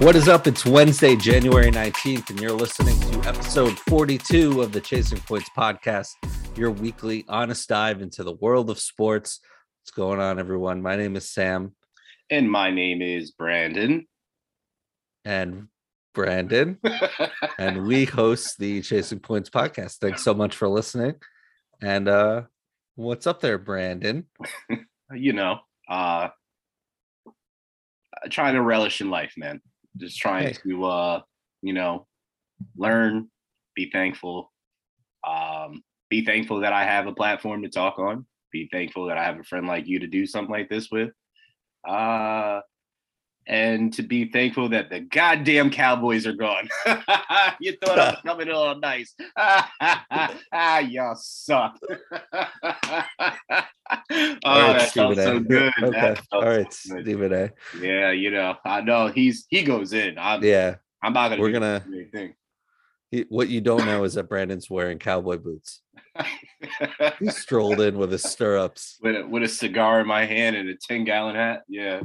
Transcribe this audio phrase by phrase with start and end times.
[0.00, 0.46] What is up?
[0.46, 6.12] It's Wednesday, January 19th, and you're listening to episode 42 of the Chasing Points podcast,
[6.56, 9.40] your weekly honest dive into the world of sports.
[9.82, 10.80] What's going on, everyone?
[10.80, 11.74] My name is Sam.
[12.30, 14.08] And my name is Brandon.
[15.26, 15.68] And
[16.14, 16.78] Brandon.
[17.58, 19.98] and we host the Chasing Points podcast.
[19.98, 21.16] Thanks so much for listening.
[21.82, 22.44] And uh
[22.94, 24.24] what's up there, Brandon?
[25.14, 25.58] you know,
[25.90, 26.28] uh
[28.30, 29.60] trying to relish in life, man
[29.96, 30.52] just trying hey.
[30.64, 31.20] to uh
[31.62, 32.06] you know
[32.76, 33.28] learn
[33.74, 34.52] be thankful
[35.26, 39.24] um be thankful that i have a platform to talk on be thankful that i
[39.24, 41.10] have a friend like you to do something like this with
[41.88, 42.60] uh
[43.46, 46.68] and to be thankful that the goddamn Cowboys are gone.
[47.60, 49.14] you thought I was coming in all nice.
[49.36, 51.78] ah, y'all suck.
[51.82, 51.98] oh,
[54.44, 55.72] all right, that felt so good.
[55.82, 56.16] Okay.
[56.32, 57.50] All right, so Stephen A.
[57.80, 60.18] Yeah, you know, I know he's he goes in.
[60.18, 61.42] I'm, yeah, I'm not gonna.
[61.42, 61.84] We're gonna.
[63.10, 65.80] He, what you don't know is that Brandon's wearing cowboy boots.
[67.18, 70.68] he strolled in with his stirrups, with a, with a cigar in my hand and
[70.68, 71.64] a ten gallon hat.
[71.68, 72.02] Yeah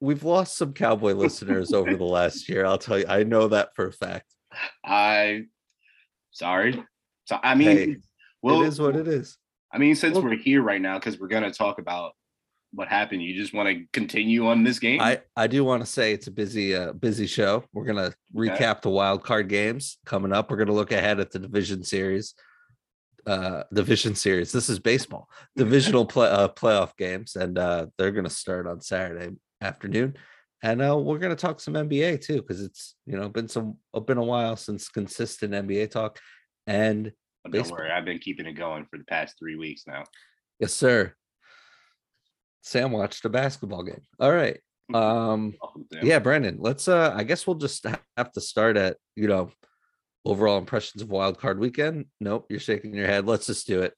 [0.00, 2.64] we've lost some cowboy listeners over the last year.
[2.64, 4.34] I'll tell you, I know that for a fact.
[4.84, 5.44] I
[6.30, 6.82] sorry.
[7.24, 7.96] So I mean, hey,
[8.42, 9.36] well, it is what it is.
[9.72, 12.12] I mean, since well, we're here right now, because we're gonna talk about
[12.72, 15.00] what happened, you just want to continue on this game.
[15.00, 17.64] I I do want to say it's a busy uh busy show.
[17.72, 18.80] We're gonna recap okay.
[18.82, 20.50] the wild card games coming up.
[20.50, 22.34] We're gonna look ahead at the division series.
[23.26, 24.52] Uh, division series.
[24.52, 25.28] This is baseball.
[25.56, 30.16] Divisional play uh, playoff games, and uh, they're going to start on Saturday afternoon.
[30.62, 33.76] And uh, we're going to talk some NBA too, because it's you know been some
[34.06, 36.18] been a while since consistent NBA talk.
[36.66, 37.12] And
[37.50, 40.04] don't worry, I've been keeping it going for the past three weeks now.
[40.58, 41.14] Yes, sir.
[42.62, 44.02] Sam watched a basketball game.
[44.20, 44.58] All right.
[44.94, 45.52] Um
[46.02, 47.84] yeah, Brandon, let's uh I guess we'll just
[48.16, 49.50] have to start at, you know,
[50.24, 52.06] overall impressions of wild card weekend.
[52.20, 53.26] Nope, you're shaking your head.
[53.26, 53.92] Let's just do it.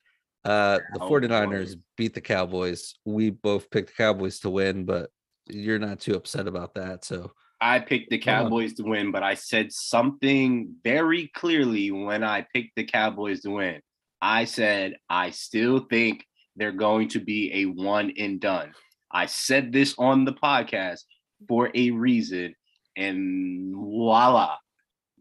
[0.44, 2.97] Uh the 49ers beat the Cowboys.
[3.04, 5.10] We both picked the Cowboys to win, but
[5.53, 7.05] you're not too upset about that.
[7.05, 12.47] So I picked the Cowboys to win, but I said something very clearly when I
[12.55, 13.81] picked the Cowboys to win.
[14.22, 18.72] I said I still think they're going to be a one and done.
[19.11, 21.00] I said this on the podcast
[21.49, 22.55] for a reason,
[22.97, 24.56] and voila,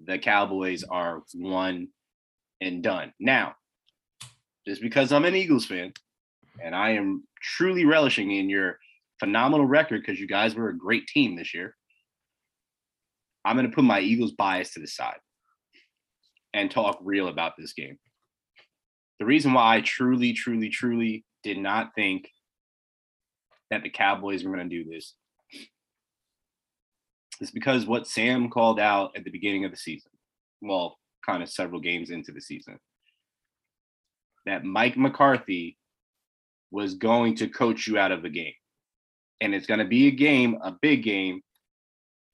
[0.06, 1.90] the Cowboys are one
[2.62, 3.14] and done.
[3.20, 3.56] Now,
[4.68, 5.94] just because I'm an Eagles fan
[6.62, 8.80] and I am truly relishing in your
[9.20, 11.76] phenomenal record because you guys were a great team this year.
[13.46, 15.20] I'm going to put my Eagles bias to the side
[16.54, 17.98] and talk real about this game.
[19.20, 22.30] The reason why I truly, truly, truly did not think
[23.70, 25.14] that the Cowboys were going to do this
[27.42, 30.12] is because what Sam called out at the beginning of the season,
[30.62, 32.80] well, kind of several games into the season,
[34.46, 35.78] that Mike McCarthy
[36.72, 38.54] was going to coach you out of a game
[39.42, 41.42] and it's going to be a game, a big game,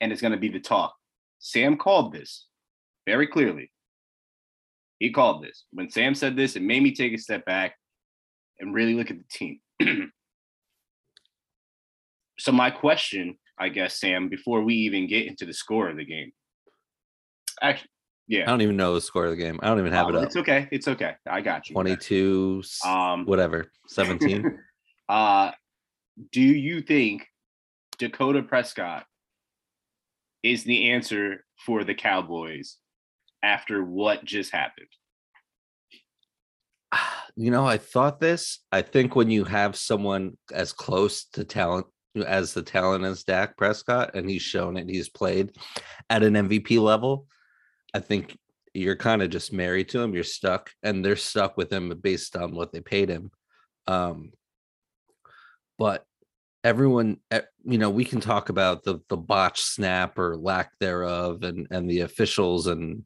[0.01, 0.93] and it's going to be the talk.
[1.39, 2.47] Sam called this
[3.05, 3.71] very clearly.
[4.99, 5.65] He called this.
[5.71, 7.75] When Sam said this, it made me take a step back
[8.59, 9.59] and really look at the team.
[12.39, 16.05] so, my question, I guess, Sam, before we even get into the score of the
[16.05, 16.31] game,
[17.61, 17.89] actually,
[18.27, 19.59] yeah, I don't even know the score of the game.
[19.61, 20.23] I don't even have it up.
[20.23, 20.67] It's okay.
[20.71, 21.13] It's okay.
[21.29, 21.73] I got you.
[21.73, 24.59] 22, um, whatever, 17.
[25.09, 25.51] uh,
[26.31, 27.25] do you think
[27.97, 29.05] Dakota Prescott
[30.43, 32.77] is the answer for the Cowboys
[33.43, 34.87] after what just happened?
[37.37, 38.59] You know, I thought this.
[38.71, 41.85] I think when you have someone as close to talent
[42.25, 45.51] as the talent as Dak Prescott, and he's shown it, he's played
[46.09, 47.27] at an MVP level.
[47.93, 48.37] I think
[48.73, 50.13] you're kind of just married to him.
[50.13, 53.31] You're stuck, and they're stuck with him based on what they paid him.
[53.85, 54.31] Um,
[55.77, 56.05] but
[56.63, 61.43] everyone eh, you know we can talk about the the botch snap or lack thereof
[61.43, 63.03] and and the officials and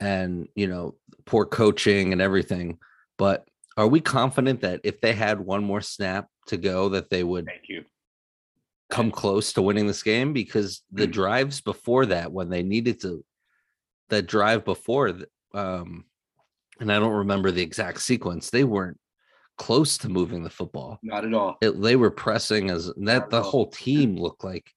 [0.00, 0.94] and you know
[1.24, 2.78] poor coaching and everything
[3.16, 7.24] but are we confident that if they had one more snap to go that they
[7.24, 7.82] would thank you
[8.90, 11.12] come close to winning this game because the mm-hmm.
[11.12, 13.24] drives before that when they needed to
[14.10, 15.18] that drive before
[15.54, 16.04] um
[16.80, 18.98] and I don't remember the exact sequence they weren't
[19.56, 20.98] close to moving the football.
[21.02, 21.56] Not at all.
[21.60, 24.70] It, they were pressing as that the whole team looked like,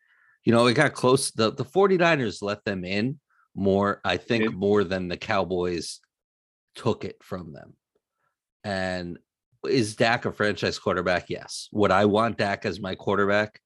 [0.44, 1.32] you know, it got close.
[1.32, 3.20] The, the 49ers let them in
[3.56, 6.00] more, I think, more than the Cowboys
[6.76, 7.74] took it from them.
[8.64, 9.18] And
[9.68, 11.30] is Dak a franchise quarterback?
[11.30, 11.70] Yes.
[11.72, 13.60] Would I want Dak as my quarterback?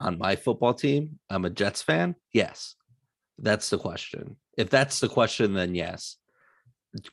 [0.00, 2.14] on my football team, I'm a Jets fan.
[2.32, 2.76] Yes.
[3.38, 4.36] That's the question.
[4.56, 6.16] If that's the question, then yes.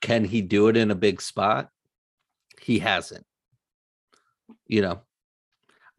[0.01, 1.69] Can he do it in a big spot?
[2.63, 3.25] He hasn't.
[4.67, 5.01] You know,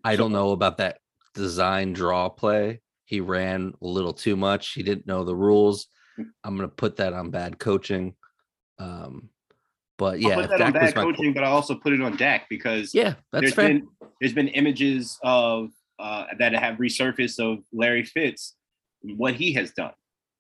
[0.05, 0.99] I don't know about that
[1.35, 2.81] design draw play.
[3.05, 4.73] He ran a little too much.
[4.73, 5.89] He didn't know the rules.
[6.17, 6.23] Hmm.
[6.45, 8.15] I'm going to put that on bad coaching.
[8.79, 9.31] Um,
[9.99, 12.49] but I'll yeah, put that on bad coaching, but I also put it on Dak
[12.49, 13.69] because yeah, that's there's fair.
[13.69, 13.89] been
[14.21, 18.57] there's been images of uh, that have resurfaced of Larry Fitz,
[19.03, 19.93] what he has done.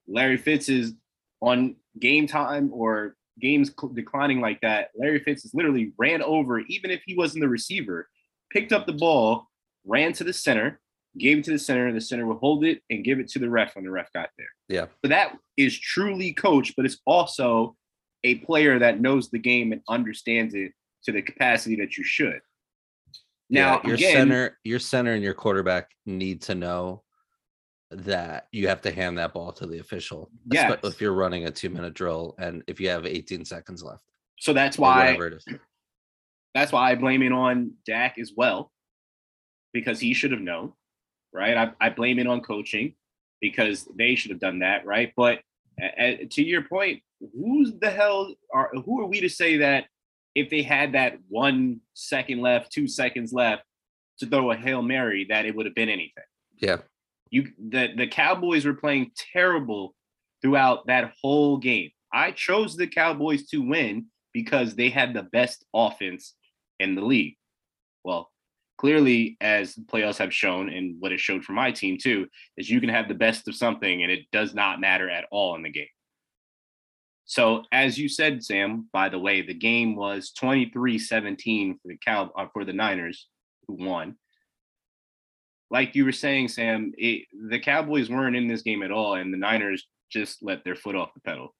[0.08, 0.94] Larry Fitz is
[1.40, 4.88] on game time or games cl- declining like that.
[4.94, 8.08] Larry Fitz is literally ran over, even if he wasn't the receiver,
[8.50, 9.49] picked up the ball,
[9.84, 10.81] ran to the center,
[11.19, 13.38] gave it to the center, and the center would hold it and give it to
[13.38, 14.49] the ref when the ref got there.
[14.69, 14.87] Yeah.
[15.05, 17.76] So that is truly coach, but it's also
[18.25, 20.73] a player that knows the game and understands it
[21.05, 22.40] to the capacity that you should.
[23.50, 27.02] Now, yeah, your again, center, your center and your quarterback need to know
[27.92, 30.30] that you have to hand that ball to the official.
[30.50, 30.78] Yes.
[30.84, 34.04] If you're running a two minute drill and if you have 18 seconds left.
[34.38, 35.44] so that's why it is.
[36.54, 38.72] that's why I blame it on Dak as well,
[39.72, 40.72] because he should have known,
[41.32, 41.56] right?
[41.56, 42.94] I, I blame it on coaching
[43.40, 45.12] because they should have done that, right?
[45.16, 45.40] But
[45.80, 47.02] a- to your point,
[47.34, 49.86] who's the hell are who are we to say that
[50.34, 53.62] if they had that one second left, two seconds left
[54.18, 56.24] to throw a hail mary, that it would have been anything?
[56.58, 56.78] Yeah.
[57.32, 59.96] You the the Cowboys were playing terrible
[60.43, 61.90] throughout that whole game.
[62.12, 66.34] I chose the Cowboys to win because they had the best offense
[66.79, 67.37] in the league.
[68.05, 68.31] Well,
[68.79, 72.26] clearly, as the playoffs have shown, and what it showed for my team too,
[72.56, 75.55] is you can have the best of something and it does not matter at all
[75.55, 75.87] in the game.
[77.25, 82.31] So, as you said, Sam, by the way, the game was 23-17 for the Cow
[82.37, 83.28] uh, for the Niners
[83.67, 84.17] who won.
[85.72, 89.32] Like you were saying, Sam, it, the Cowboys weren't in this game at all, and
[89.32, 91.54] the Niners just let their foot off the pedal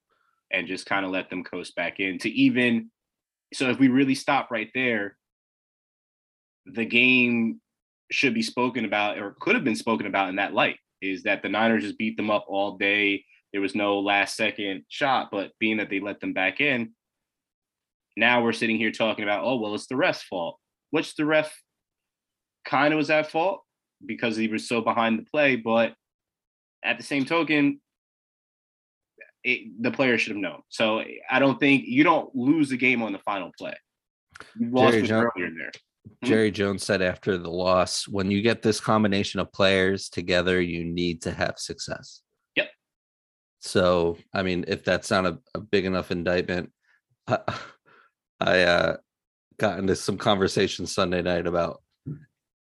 [0.51, 2.91] and just kind of let them coast back in to even
[3.53, 5.17] so if we really stop right there
[6.67, 7.59] the game
[8.11, 11.41] should be spoken about or could have been spoken about in that light is that
[11.41, 13.25] the Niners just beat them up all day.
[13.51, 16.91] There was no last second shot but being that they let them back in
[18.15, 20.59] now we're sitting here talking about oh well it's the ref's fault.
[20.91, 21.51] Which the ref
[22.65, 23.63] kind of was at fault
[24.05, 25.93] because he was so behind the play but
[26.83, 27.79] at the same token
[29.43, 30.61] it, the player should have known.
[30.69, 33.75] So I don't think you don't lose the game on the final play.
[34.57, 35.71] You lost Jerry Jones- earlier in there.
[36.23, 40.83] Jerry Jones said after the loss, when you get this combination of players together, you
[40.83, 42.21] need to have success.
[42.57, 42.69] Yep.
[43.61, 46.71] So, I mean, if that's not a, a big enough indictment,
[47.27, 47.39] I,
[48.41, 48.97] I uh,
[49.57, 51.81] got into some conversation Sunday night about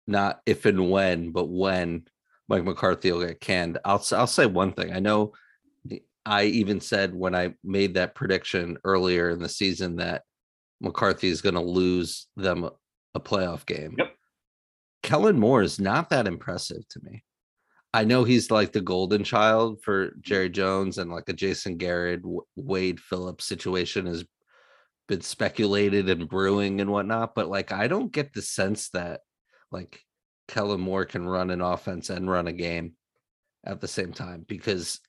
[0.08, 2.06] not if and when, but when
[2.48, 3.78] Mike McCarthy will get canned.
[3.86, 4.94] I'll I'll say one thing.
[4.94, 5.34] I know
[6.26, 10.24] I even said when I made that prediction earlier in the season that
[10.82, 12.72] McCarthy is going to lose them a-
[13.16, 13.96] a playoff game.
[13.98, 14.16] Yep.
[15.04, 17.24] Kellen Moore is not that impressive to me.
[17.94, 22.22] I know he's like the golden child for Jerry Jones and like a Jason Garrett,
[22.56, 24.26] Wade Phillips situation has
[25.08, 29.22] been speculated and brewing and whatnot, but like I don't get the sense that
[29.74, 30.00] like
[30.48, 32.94] Kellen Moore can run an offense and run a game
[33.66, 35.00] at the same time because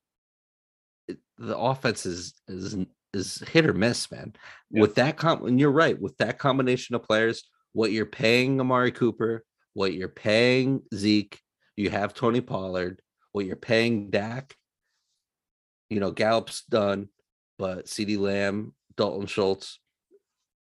[1.08, 2.76] it- the offense is is
[3.12, 4.34] is hit or miss, man.
[4.70, 4.80] Yeah.
[4.80, 8.92] With that com and you're right, with that combination of players, what you're paying Amari
[8.92, 9.44] Cooper,
[9.74, 11.40] what you're paying Zeke,
[11.76, 13.00] you have Tony Pollard,
[13.32, 14.54] what you're paying Dak,
[15.90, 17.08] you know, Gallup's done,
[17.58, 19.78] but CeeDee Lamb, Dalton Schultz,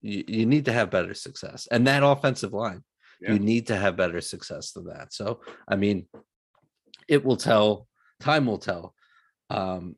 [0.03, 1.69] you, you need to have better success.
[1.71, 2.83] And that offensive line,
[3.25, 3.33] Yeah.
[3.33, 5.13] you need to have better success than that.
[5.13, 6.07] So, I mean,
[7.09, 7.89] it will tell,
[8.21, 8.95] time will tell.
[9.51, 9.97] Um,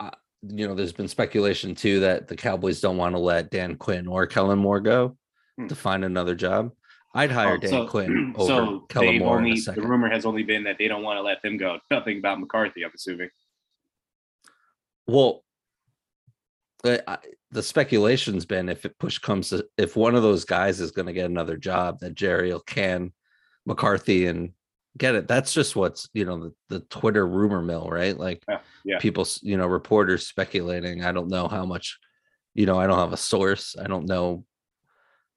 [0.00, 3.76] I- you know, there's been speculation too that the Cowboys don't want to let Dan
[3.76, 5.16] Quinn or Kellen Moore go
[5.56, 5.68] Hmm.
[5.68, 6.72] to find another job.
[7.14, 10.42] I'd hire Oh, Dan so- Quinn over so Kellen Moore only, the rumor has only
[10.42, 11.78] been that they don't want to let them go.
[11.90, 13.30] Nothing about McCarthy, I'm assuming.
[15.06, 15.44] Well,
[16.86, 17.18] I-
[17.52, 21.06] the speculation's been if it push comes to if one of those guys is going
[21.06, 23.12] to get another job, that Jerry will can
[23.64, 24.50] McCarthy and
[24.98, 25.28] get it.
[25.28, 28.16] That's just what's you know the, the Twitter rumor mill, right?
[28.18, 28.98] Like Yeah, yeah.
[28.98, 31.04] people, you know, reporters speculating.
[31.04, 31.98] I don't know how much,
[32.54, 33.76] you know, I don't have a source.
[33.80, 34.44] I don't know.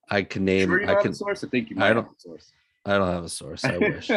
[0.09, 0.69] I can name.
[0.69, 1.13] Sure I can.
[1.13, 1.43] source?
[1.43, 2.51] I think you I don't- a source.
[2.85, 3.63] I don't have a source.
[3.65, 4.09] I wish.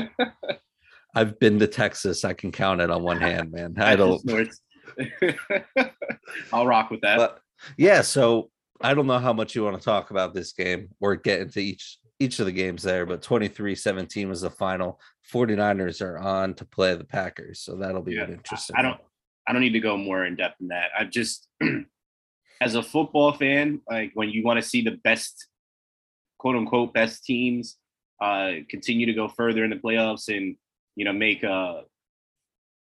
[1.14, 2.24] I've been to Texas.
[2.24, 3.74] I can count it on one hand, man.
[3.78, 4.22] I don't.
[6.52, 7.16] I'll rock with that.
[7.18, 7.40] But
[7.76, 11.16] yeah, so I don't know how much you want to talk about this game or
[11.16, 15.00] get into each each of the games there, but 23-17 was the final.
[15.32, 18.76] 49ers are on to play the Packers, so that'll be Yeah, an interesting.
[18.76, 19.00] I don't
[19.46, 20.90] I don't need to go more in depth than that.
[20.96, 21.48] I just
[22.60, 25.48] as a football fan, like when you want to see the best
[26.38, 27.76] quote unquote best teams
[28.20, 30.56] uh continue to go further in the playoffs and
[30.96, 31.80] you know make uh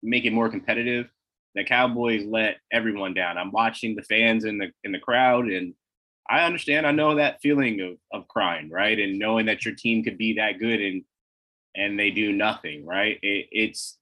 [0.02, 1.08] make it more competitive,
[1.56, 3.38] the Cowboys let everyone down.
[3.38, 5.74] I'm watching the fans in the in the crowd and
[6.28, 6.86] I understand.
[6.86, 8.98] I know that feeling of of crying, right?
[8.98, 11.02] And knowing that your team could be that good and
[11.74, 13.18] and they do nothing, right?
[13.22, 13.98] It, it's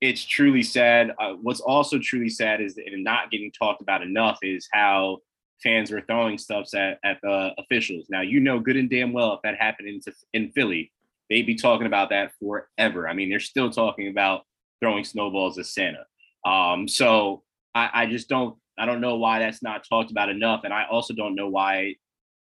[0.00, 1.12] it's truly sad.
[1.18, 5.18] Uh, what's also truly sad is that not getting talked about enough is how
[5.62, 8.06] fans were throwing stuffs at, at the officials.
[8.08, 10.00] Now you know good and damn well if that happened in
[10.32, 10.92] in Philly,
[11.28, 13.08] they'd be talking about that forever.
[13.08, 14.42] I mean, they're still talking about
[14.80, 16.04] throwing snowballs at Santa.
[16.46, 17.42] Um, so
[17.74, 20.86] I, I just don't I don't know why that's not talked about enough, and I
[20.90, 21.96] also don't know why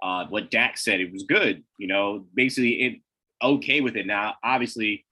[0.03, 1.63] uh, what Dak said it was good.
[1.79, 3.01] You know, basically it
[3.43, 4.07] okay with it.
[4.07, 5.07] Now, obviously,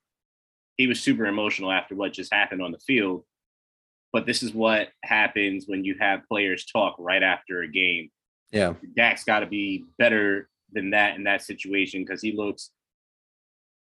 [0.77, 3.23] he was super emotional after what just happened on the field.
[4.13, 8.11] But this is what happens when you have players talk right after a game.
[8.51, 12.71] Yeah, Dak's got to be better than that in that situation because he looks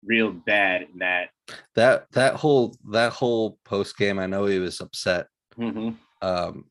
[0.04, 1.30] real bad in that.
[1.76, 5.28] that that whole that whole post game, I know he was upset.
[5.58, 5.98] Mhm.
[6.22, 6.66] Um,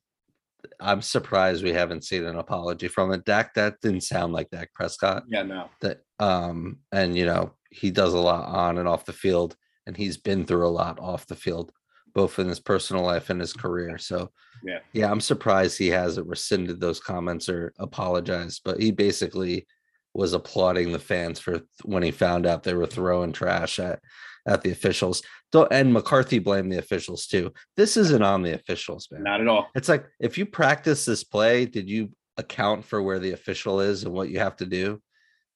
[0.78, 3.24] I'm surprised we haven't seen an apology from it.
[3.24, 5.24] Dak, that didn't sound like Dak Prescott.
[5.28, 5.68] Yeah, no.
[5.80, 9.56] That um, and you know he does a lot on and off the field,
[9.86, 11.72] and he's been through a lot off the field,
[12.14, 13.96] both in his personal life and his career.
[13.98, 14.30] So
[14.64, 14.80] Yeah.
[14.92, 18.62] yeah, I'm surprised he hasn't rescinded those comments or apologized.
[18.64, 19.66] But he basically
[20.14, 24.00] was applauding the fans for when he found out they were throwing trash at
[24.46, 25.22] at the officials.
[25.52, 27.52] Don't and McCarthy blamed the officials too.
[27.76, 29.24] This isn't on the officials, man.
[29.24, 29.66] Not at all.
[29.74, 34.04] It's like if you practice this play, did you account for where the official is
[34.04, 35.00] and what you have to do?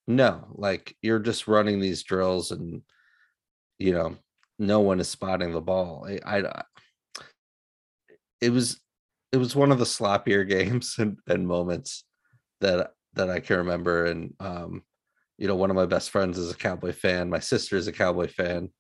[0.06, 2.82] No, like you're just running these drills and
[3.78, 4.16] you know,
[4.58, 6.06] no one is spotting the ball.
[6.24, 6.62] I, I
[8.40, 8.80] it was
[9.32, 12.04] it was one of the sloppier games and, and moments
[12.60, 14.06] that that I can remember.
[14.06, 14.82] And um,
[15.38, 17.30] you know, one of my best friends is a cowboy fan.
[17.30, 18.70] My sister is a cowboy fan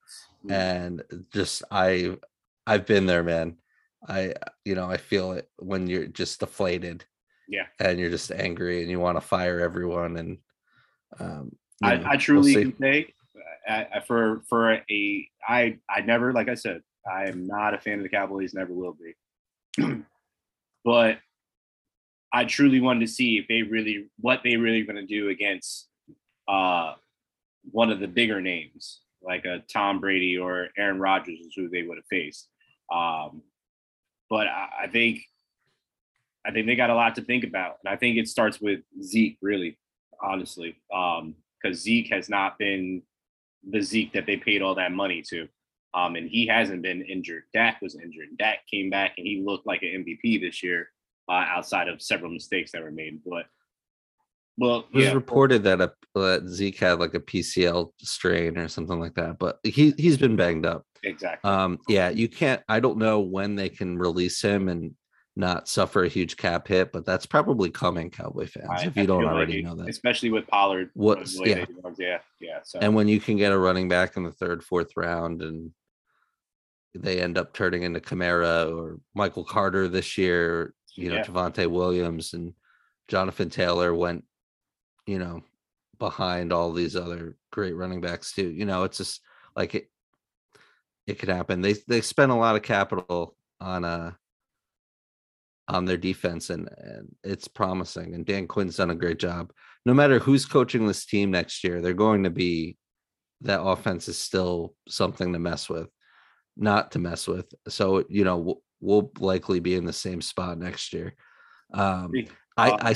[0.46, 0.52] Mm.
[0.52, 2.16] and just I
[2.66, 3.56] I've been there, man.
[4.06, 7.04] I you know I feel it when you're just deflated.
[7.46, 7.66] Yeah.
[7.78, 10.38] and you're just angry and you want to fire everyone and
[11.20, 13.12] um I, know, I we'll truly can say
[13.68, 17.78] uh, uh, for for a I I never like I said I am not a
[17.78, 19.82] fan of the Cowboys, never will be.
[20.84, 21.18] but
[22.34, 25.88] I truly wanted to see if they really what they really going to do against
[26.48, 26.94] uh
[27.70, 31.82] one of the bigger names like a Tom Brady or Aaron Rodgers is who they
[31.82, 32.48] would have faced.
[32.92, 33.40] Um,
[34.28, 35.20] but I, I think
[36.46, 38.80] I think they got a lot to think about, and I think it starts with
[39.02, 39.78] Zeke really
[40.22, 43.02] honestly, because Zeke has not been
[43.68, 45.48] the Zeke that they paid all that money to.
[45.94, 47.44] Um, and he hasn't been injured.
[47.52, 48.28] Dak was injured.
[48.36, 50.88] Dak came back and he looked like an MVP this year,
[51.28, 53.20] uh, outside of several mistakes that were made.
[53.24, 53.46] But
[54.56, 58.68] well, It was yeah, reported that a that Zeke had like a PCL strain or
[58.68, 60.84] something like that, but he he's been banged up.
[61.02, 61.50] exactly.
[61.50, 62.62] Um, yeah, you can't.
[62.68, 64.94] I don't know when they can release him and
[65.36, 68.68] not suffer a huge cap hit, but that's probably coming, Cowboy fans.
[68.70, 70.90] I- if I you don't feel like already it- know that, especially with Pollard.
[70.94, 71.64] What- yeah.
[71.98, 72.58] yeah, yeah.
[72.62, 75.72] So and when you can get a running back in the third, fourth round, and
[76.94, 81.24] they end up turning into Kamara or Michael Carter this year, you know, Yeah.
[81.24, 82.54] Javonte Williams and
[83.08, 84.24] Jonathan Taylor went,
[85.06, 85.42] you know,
[85.98, 88.50] behind all these other great running backs too.
[88.50, 89.20] You know, it's just
[89.56, 89.90] like it.
[91.06, 91.60] It could happen.
[91.60, 94.12] They they spent a lot of capital on uh
[95.68, 98.14] on their defense and and it's promising.
[98.14, 99.52] And Dan Quinn's done a great job.
[99.84, 102.76] No matter who's coaching this team next year, they're going to be
[103.42, 105.88] that offense is still something to mess with,
[106.56, 107.52] not to mess with.
[107.68, 111.14] So you know we'll, likely be in the same spot next year.
[111.72, 112.12] Um.
[112.56, 112.94] I, Uh, I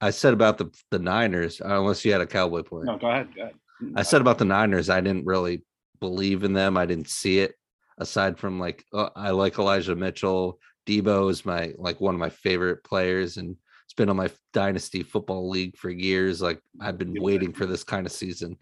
[0.00, 2.84] I said about the the Niners, uh, unless you had a cowboy point.
[2.84, 3.34] no, go ahead.
[3.34, 3.54] Go ahead.
[3.96, 5.64] I said about the Niners, I didn't really
[6.00, 6.76] believe in them.
[6.76, 7.54] I didn't see it
[7.98, 10.58] aside from like uh, I like Elijah Mitchell.
[10.86, 15.02] Deebo is my like one of my favorite players, and it's been on my dynasty
[15.02, 16.42] football league for years.
[16.42, 18.58] Like I've been waiting for this kind of season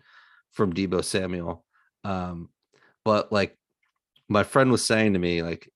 [0.52, 1.64] from Deebo Samuel.
[2.04, 2.50] Um,
[3.04, 3.56] but like
[4.28, 5.68] my friend was saying to me, like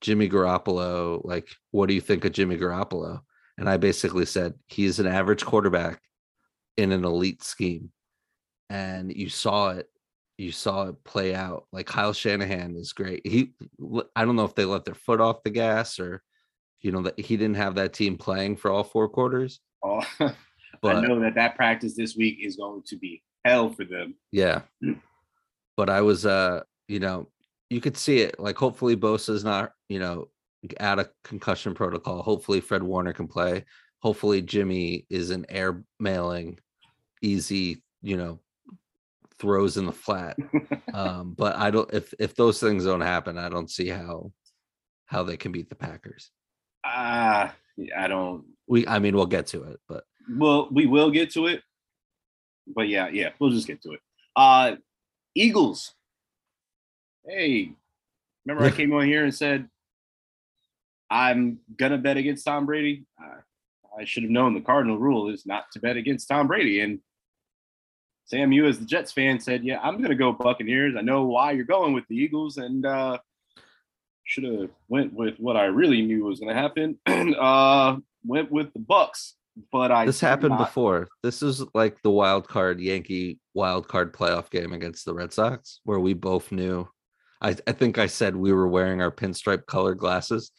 [0.00, 3.20] Jimmy Garoppolo, like what do you think of Jimmy Garoppolo?
[3.58, 6.00] And I basically said he's an average quarterback
[6.76, 7.90] in an elite scheme
[8.70, 9.88] and you saw it
[10.38, 13.52] you saw it play out like kyle shanahan is great he
[14.16, 16.22] i don't know if they let their foot off the gas or
[16.80, 20.02] you know that he didn't have that team playing for all four quarters Oh,
[20.84, 24.14] I know that that practice this week is going to be hell for them.
[24.30, 24.62] Yeah.
[25.76, 27.28] But I was uh, you know,
[27.70, 28.38] you could see it.
[28.38, 30.28] Like hopefully Bosa's not, you know,
[30.80, 32.20] out of concussion protocol.
[32.20, 33.64] Hopefully Fred Warner can play.
[34.00, 36.58] Hopefully Jimmy is an air mailing
[37.22, 38.40] easy, you know,
[39.38, 40.36] throws in the flat.
[40.92, 44.32] um, but I don't if if those things don't happen, I don't see how
[45.06, 46.30] how they can beat the Packers.
[46.84, 47.54] Ah,
[47.96, 48.44] I don't.
[48.66, 51.62] We I mean we'll get to it, but Well, we will get to it.
[52.66, 54.00] But yeah, yeah, we'll just get to it.
[54.34, 54.76] Uh
[55.34, 55.94] Eagles.
[57.26, 57.72] Hey,
[58.44, 59.68] remember I came on here and said
[61.10, 63.04] I'm gonna bet against Tom Brady.
[63.18, 66.80] I, I should have known the cardinal rule is not to bet against Tom Brady.
[66.80, 67.00] And
[68.26, 70.94] Sam, you as the Jets fan said, "Yeah, I'm gonna go Buccaneers.
[70.96, 73.18] I know why you're going with the Eagles, and uh,
[74.24, 76.96] should have went with what I really knew was gonna happen.
[77.06, 79.34] uh, went with the Bucks,
[79.72, 81.08] but I this happened not- before.
[81.24, 85.80] This is like the wild card Yankee wild card playoff game against the Red Sox,
[85.82, 86.88] where we both knew.
[87.40, 90.52] I, I think I said we were wearing our pinstripe colored glasses.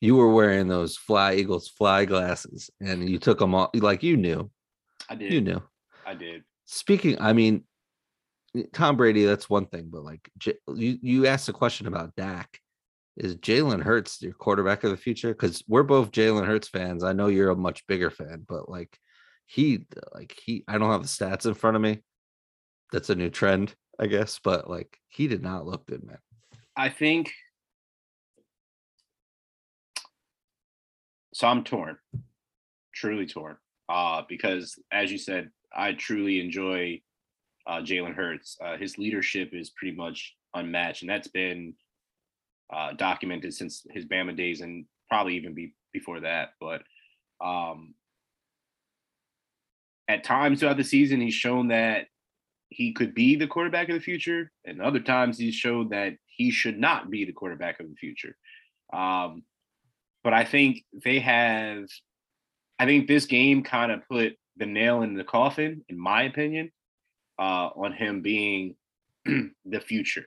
[0.00, 3.70] You were wearing those fly Eagles fly glasses, and you took them off.
[3.74, 4.50] Like you knew,
[5.08, 5.32] I did.
[5.32, 5.62] you knew.
[6.06, 6.44] I did.
[6.64, 7.64] Speaking, I mean,
[8.72, 10.30] Tom Brady, that's one thing, but like
[10.74, 12.58] you, you asked a question about Dak.
[13.16, 15.28] Is Jalen Hurts your quarterback of the future?
[15.28, 17.04] Because we're both Jalen Hurts fans.
[17.04, 18.96] I know you're a much bigger fan, but like
[19.46, 22.02] he, like he, I don't have the stats in front of me.
[22.92, 24.40] That's a new trend, I guess.
[24.42, 26.18] But like he did not look good, man.
[26.76, 27.32] I think
[31.34, 31.46] so.
[31.46, 31.98] I'm torn,
[32.94, 33.58] truly torn.
[33.88, 37.02] Uh, because as you said, I truly enjoy
[37.66, 38.56] uh, Jalen Hurts.
[38.64, 41.74] Uh, his leadership is pretty much unmatched, and that's been
[42.72, 46.50] uh, documented since his Bama days, and probably even be before that.
[46.60, 46.82] But
[47.44, 47.94] um,
[50.08, 52.06] at times throughout the season, he's shown that
[52.70, 56.50] he could be the quarterback of the future, and other times he's showed that he
[56.50, 58.36] should not be the quarterback of the future.
[58.92, 59.42] Um,
[60.22, 61.84] but I think they have,
[62.78, 66.70] I think this game kind of put the nail in the coffin, in my opinion,
[67.38, 68.76] uh, on him being
[69.24, 70.26] the future.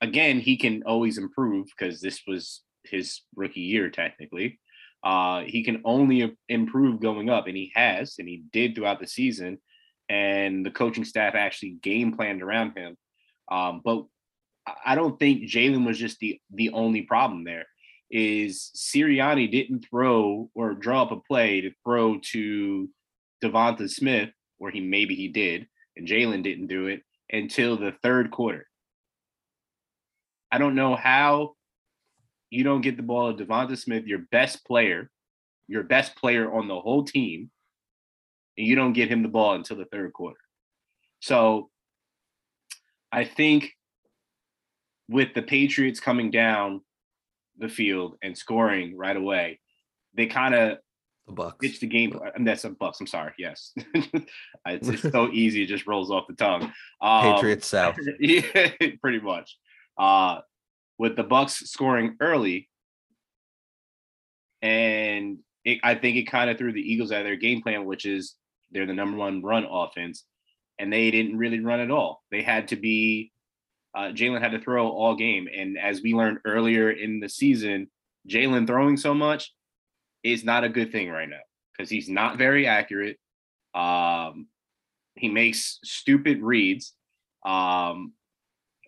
[0.00, 4.58] Again, he can always improve because this was his rookie year, technically.
[5.02, 9.06] Uh, he can only improve going up, and he has, and he did throughout the
[9.06, 9.58] season
[10.10, 12.96] and the coaching staff actually game planned around him.
[13.50, 14.04] Um, but
[14.84, 17.66] I don't think Jalen was just the the only problem there.
[18.10, 22.90] Is Sirianni didn't throw or draw up a play to throw to
[23.42, 28.32] Devonta Smith, or he maybe he did, and Jalen didn't do it until the third
[28.32, 28.66] quarter.
[30.50, 31.54] I don't know how
[32.50, 35.08] you don't get the ball to Devonta Smith, your best player,
[35.68, 37.48] your best player on the whole team,
[38.60, 40.38] and you don't get him the ball until the third quarter.
[41.20, 41.70] So
[43.10, 43.70] I think
[45.08, 46.82] with the Patriots coming down
[47.56, 49.60] the field and scoring right away,
[50.14, 50.78] they kind of
[51.26, 51.56] The Bucks.
[51.58, 52.20] ditched the game.
[52.22, 53.00] I mean, that's a Bucks.
[53.00, 53.32] I'm sorry.
[53.38, 56.70] Yes, it's, it's so easy; it just rolls off the tongue.
[57.00, 57.96] Um, Patriots South.
[58.20, 59.56] yeah, pretty much.
[59.96, 60.40] Uh,
[60.98, 62.68] with the Bucks scoring early,
[64.60, 67.86] and it, I think it kind of threw the Eagles out of their game plan,
[67.86, 68.34] which is
[68.70, 70.24] they're the number one run offense,
[70.78, 72.22] and they didn't really run at all.
[72.30, 73.32] They had to be.
[73.92, 77.88] Uh, Jalen had to throw all game, and as we learned earlier in the season,
[78.28, 79.52] Jalen throwing so much
[80.22, 81.40] is not a good thing right now
[81.72, 83.16] because he's not very accurate.
[83.74, 84.46] Um,
[85.16, 86.94] he makes stupid reads
[87.44, 88.12] um,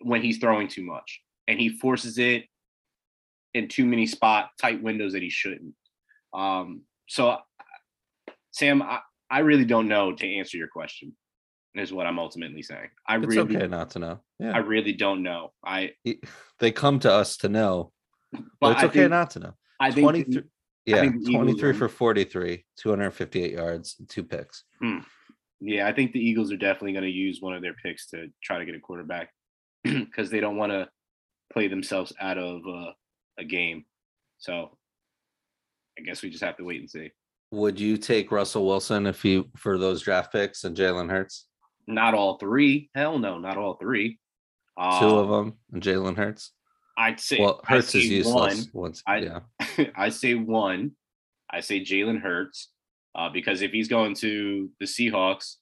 [0.01, 2.45] when he's throwing too much, and he forces it
[3.53, 5.73] in too many spot tight windows that he shouldn't.
[6.33, 7.37] Um, so,
[8.51, 8.99] Sam, I,
[9.33, 11.15] I really don't know to answer your question.
[11.75, 12.89] Is what I'm ultimately saying.
[13.07, 14.19] I It's really, okay not to know.
[14.39, 14.51] Yeah.
[14.51, 15.53] I really don't know.
[15.65, 15.93] I,
[16.59, 17.91] They come to us to know,
[18.31, 19.53] but but it's I okay think, not to know.
[19.79, 20.47] I think 23 the-
[20.85, 24.65] yeah, think 23 are- for 43, 258 yards, two picks.
[25.61, 28.27] Yeah, I think the Eagles are definitely going to use one of their picks to
[28.43, 29.31] try to get a quarterback
[29.83, 30.87] because they don't want to
[31.51, 32.91] play themselves out of uh,
[33.39, 33.85] a game.
[34.37, 34.77] So
[35.97, 37.11] I guess we just have to wait and see.
[37.53, 41.45] Would you take Russell Wilson if you for those draft picks and Jalen Hurts?
[41.85, 42.89] Not all three.
[42.95, 44.17] Hell no, not all three.
[44.75, 46.49] Uh, Two of them and Jalen Hurts.
[46.97, 47.37] I'd say.
[47.39, 48.69] Well, Hurts is useless.
[48.71, 49.39] One, Once, I- yeah,
[49.95, 50.93] I say one.
[51.47, 52.69] I say Jalen Hurts
[53.13, 55.57] uh, because if he's going to the Seahawks,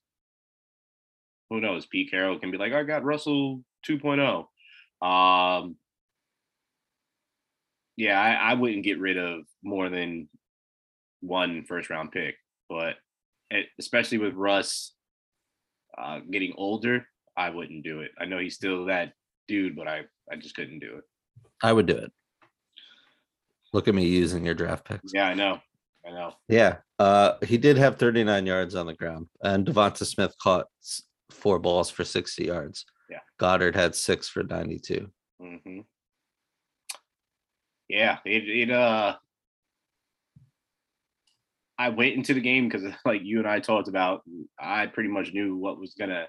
[1.49, 1.87] who knows?
[1.87, 4.45] Pete Carroll can be like, I got Russell 2.0.
[5.05, 5.75] Um,
[7.97, 10.29] yeah, I, I wouldn't get rid of more than
[11.21, 12.35] one first round pick,
[12.69, 12.95] but
[13.49, 14.93] it, especially with Russ
[15.97, 17.05] uh, getting older,
[17.37, 18.11] I wouldn't do it.
[18.19, 19.13] I know he's still that
[19.47, 21.03] dude, but I I just couldn't do it.
[21.63, 22.11] I would do it.
[23.73, 25.11] Look at me using your draft picks.
[25.13, 25.59] Yeah, I know.
[26.05, 26.33] I know.
[26.49, 26.77] Yeah.
[26.99, 30.65] Uh, he did have 39 yards on the ground, and Devonta Smith caught
[31.29, 32.85] four balls for 60 yards.
[33.09, 33.19] Yeah.
[33.39, 35.09] Goedert had six for 92.
[35.41, 35.79] Mm-hmm.
[37.87, 39.17] Yeah, it it uh
[41.81, 44.21] I went into the game because like you and I talked about,
[44.59, 46.27] I pretty much knew what was gonna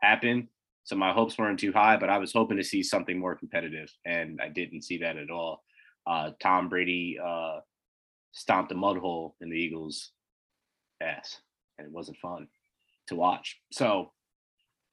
[0.00, 0.48] happen.
[0.84, 3.90] So my hopes weren't too high, but I was hoping to see something more competitive,
[4.04, 5.62] and I didn't see that at all.
[6.06, 7.60] Uh Tom Brady uh
[8.32, 10.10] stomped a mud hole in the Eagles'
[11.02, 11.38] ass,
[11.78, 12.48] and it wasn't fun
[13.08, 13.60] to watch.
[13.72, 14.10] So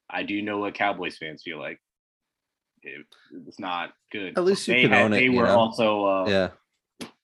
[0.10, 1.80] I do know what Cowboys fans feel like.
[2.84, 4.38] It, it was not good.
[4.38, 5.58] At least you they can own it, They were know?
[5.58, 6.50] also uh, Yeah.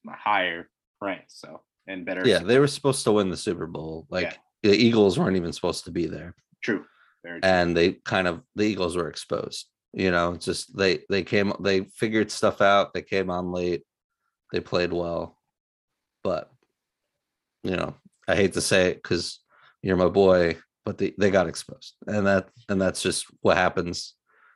[0.07, 0.69] higher
[1.01, 2.27] ranked, so and better.
[2.27, 2.39] Yeah.
[2.39, 4.05] They were supposed to win the Super Bowl.
[4.09, 4.71] Like Yeah.
[4.71, 6.35] the Eagles weren't even supposed to be there.
[6.61, 6.85] true.
[7.43, 9.65] And they kind of, the Eagles were exposed.
[9.91, 12.93] You know, just they, they came, they figured stuff out.
[12.93, 13.83] They came on late.
[14.53, 15.37] They played well.
[16.23, 16.49] But,
[17.63, 17.95] you know,
[18.27, 19.39] I hate to say it because
[19.81, 21.95] you're my boy, but they, they got exposed.
[22.05, 24.13] And that, and that's just what happens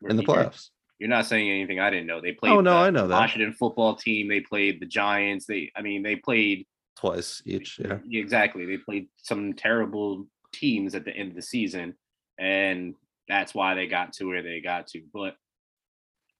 [0.08, 0.70] in the playoffs.
[1.00, 2.22] You're not saying anything I didn't know.
[2.22, 2.52] They oh, played.
[2.52, 3.20] Oh, no, the I know that.
[3.20, 4.30] Washington football team.
[4.30, 5.46] They played the Giants.
[5.46, 6.67] They, I mean, they played
[7.02, 7.80] Twice each.
[7.80, 7.98] Yeah.
[8.12, 8.66] exactly.
[8.66, 11.96] They played some terrible teams at the end of the season,
[12.40, 12.94] and
[13.28, 15.02] that's why they got to where they got to.
[15.12, 15.36] But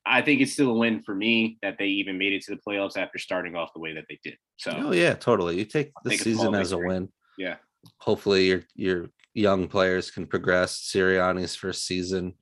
[0.06, 2.62] I think it's still a win for me that they even made it to the
[2.62, 4.38] playoffs after starting off the way that they did.
[4.58, 5.58] So Oh yeah, totally.
[5.58, 7.10] You take the take a small season as a win.
[7.39, 7.56] yeah,
[8.00, 10.91] Hopefully your your young players can progress.
[10.93, 12.36] Sirianni's first season,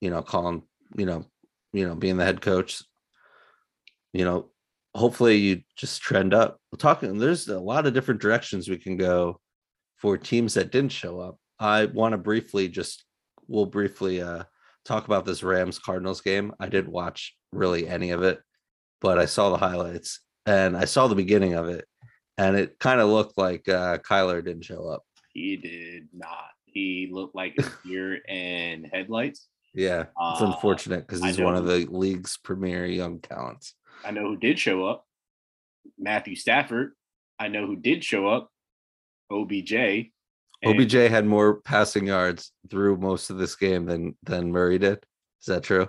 [0.00, 0.62] you know, call him,
[0.96, 1.24] you know,
[1.72, 2.82] you know, being the head coach.
[4.12, 4.50] You know,
[4.94, 6.58] hopefully you just trend up.
[6.72, 9.40] We're talking there's a lot of different directions we can go
[9.96, 11.36] for teams that didn't show up.
[11.58, 13.04] I want to briefly just
[13.48, 14.44] we'll briefly uh
[14.84, 16.52] talk about this Rams Cardinals game.
[16.60, 18.40] I didn't watch really any of it,
[19.00, 21.86] but I saw the highlights and I saw the beginning of it,
[22.36, 25.02] and it kind of looked like uh, Kyler didn't show up.
[25.32, 26.50] he did not.
[26.66, 29.46] He looked like a deer in headlights.
[29.74, 33.74] Yeah, it's Uh, unfortunate because he's one of the league's premier young talents.
[34.04, 35.06] I know who did show up.
[35.98, 36.92] Matthew Stafford.
[37.38, 38.50] I know who did show up.
[39.30, 40.10] OBJ.
[40.64, 45.04] OBJ had more passing yards through most of this game than than Murray did.
[45.40, 45.88] Is that true?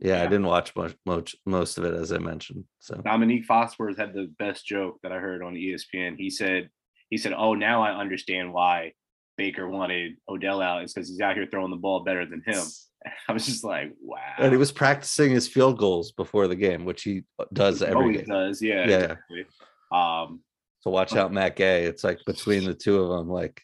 [0.00, 2.64] Yeah, I didn't watch much, much most of it as I mentioned.
[2.78, 6.16] So Dominique Foxworth had the best joke that I heard on ESPN.
[6.18, 6.70] He said,
[7.10, 8.92] he said, "Oh, now I understand why
[9.36, 10.82] Baker wanted Odell out.
[10.82, 12.62] It's because he's out here throwing the ball better than him."
[13.28, 16.84] I was just like, "Wow." and he was practicing his field goals before the game,
[16.84, 18.26] which he does He every always game.
[18.26, 18.88] does, yeah.
[18.88, 18.96] Yeah.
[18.98, 19.46] exactly.
[19.92, 20.40] Um,
[20.80, 21.84] So watch out, Matt Gay.
[21.84, 23.62] It's like between the two of them, like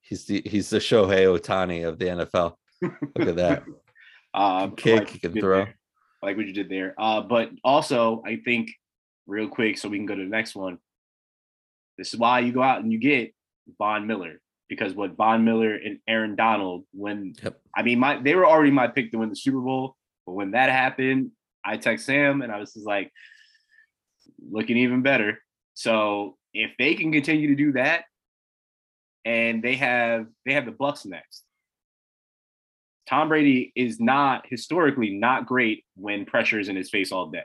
[0.00, 2.54] he's the he's the Shohei Ohtani of the NFL.
[2.82, 3.62] Look at that.
[4.34, 5.64] um, kick, like he can throw.
[5.64, 5.74] there.
[6.22, 6.94] like what you did there.
[6.98, 8.70] Uh, but also, I think
[9.26, 10.78] real quick, so we can go to the next one.
[11.98, 13.34] This is why you go out and you get
[13.78, 17.60] Von Miller because what Von Miller and Aaron Donald, when Yep.
[17.74, 20.52] I mean, my they were already my pick to win the Super Bowl, but when
[20.52, 21.30] that happened,
[21.64, 23.12] I text Sam and I was just like,
[24.50, 25.38] looking even better.
[25.74, 28.04] So if they can continue to do that,
[29.24, 31.44] and they have they have the Bucks next.
[33.08, 37.44] Tom Brady is not historically not great when pressure is in his face all day.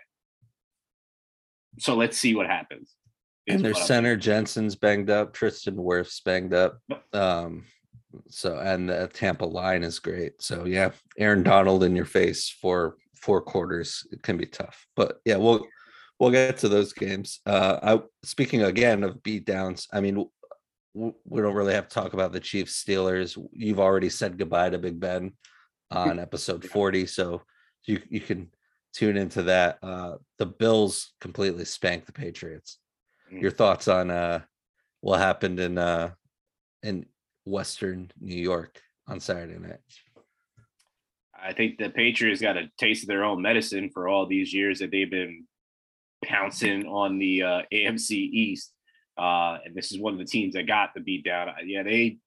[1.80, 2.94] So let's see what happens.
[3.48, 6.80] And their center Jensen's banged up, Tristan Wirfs banged up.
[6.88, 7.16] Yep.
[7.16, 7.66] Um,
[8.30, 10.42] so and the Tampa line is great.
[10.42, 14.86] So yeah, Aaron Donald in your face for four quarters it can be tough.
[14.96, 15.66] But yeah, we'll
[16.20, 17.40] we'll get to those games.
[17.46, 19.88] Uh, I speaking again of beat downs.
[19.92, 20.26] I mean,
[20.96, 23.38] w- we don't really have to talk about the Chiefs Steelers.
[23.52, 25.34] You've already said goodbye to Big Ben
[25.92, 27.42] on episode forty, so
[27.86, 28.50] you you can
[28.94, 29.80] tune into that.
[29.82, 32.78] Uh, the Bills completely spanked the Patriots
[33.41, 34.39] your thoughts on uh
[35.02, 36.12] what happened in uh
[36.82, 37.06] in
[37.46, 39.80] western new york on saturday night
[41.43, 44.80] I think the Patriots got a taste of their own medicine for all these years
[44.80, 45.46] that they've been
[46.24, 48.72] pouncing on the uh, AFC East.
[49.17, 51.50] Uh, and this is one of the teams that got the beat down.
[51.65, 52.17] Yeah, they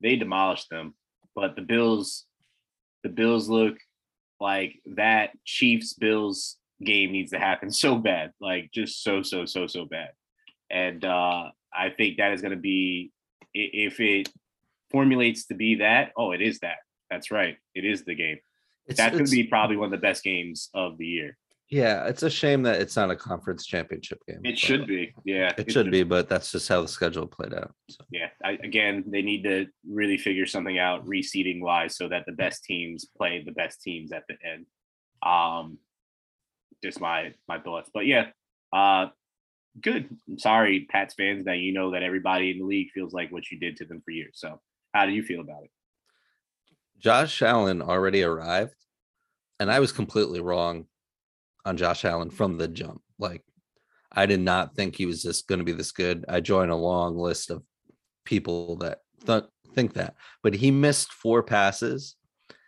[0.00, 0.94] they demolished them.
[1.34, 2.24] But the Bills,
[3.02, 3.76] the Bills look
[4.40, 9.66] like that Chiefs Bills game needs to happen so bad, like just so so so
[9.66, 10.10] so bad.
[10.70, 13.12] And uh, I think that is going to be
[13.54, 14.28] if it
[14.90, 16.12] formulates to be that.
[16.16, 16.78] Oh, it is that.
[17.10, 17.56] That's right.
[17.74, 18.38] It is the game
[18.86, 21.36] it's, that's going to be probably one of the best games of the year.
[21.68, 24.40] Yeah, it's a shame that it's not a conference championship game.
[24.44, 25.12] It should be.
[25.24, 25.52] Yeah.
[25.58, 27.74] It should be, but that's just how the schedule played out.
[27.90, 28.28] So Yeah.
[28.44, 32.62] I, again, they need to really figure something out reseeding wise so that the best
[32.62, 34.66] teams play the best teams at the end.
[35.22, 35.78] Um,
[36.84, 37.90] just my my thoughts.
[37.92, 38.26] But yeah,
[38.72, 39.08] uh,
[39.80, 40.08] good.
[40.28, 43.50] I'm sorry, Pats fans, that you know that everybody in the league feels like what
[43.50, 44.34] you did to them for years.
[44.34, 44.60] So,
[44.92, 45.70] how do you feel about it?
[46.98, 48.74] Josh Allen already arrived,
[49.60, 50.86] and I was completely wrong
[51.64, 53.02] on Josh Allen from the jump.
[53.18, 53.42] Like,
[54.12, 56.24] I did not think he was just going to be this good.
[56.28, 57.62] I joined a long list of
[58.24, 62.16] people that th- think that, but he missed four passes.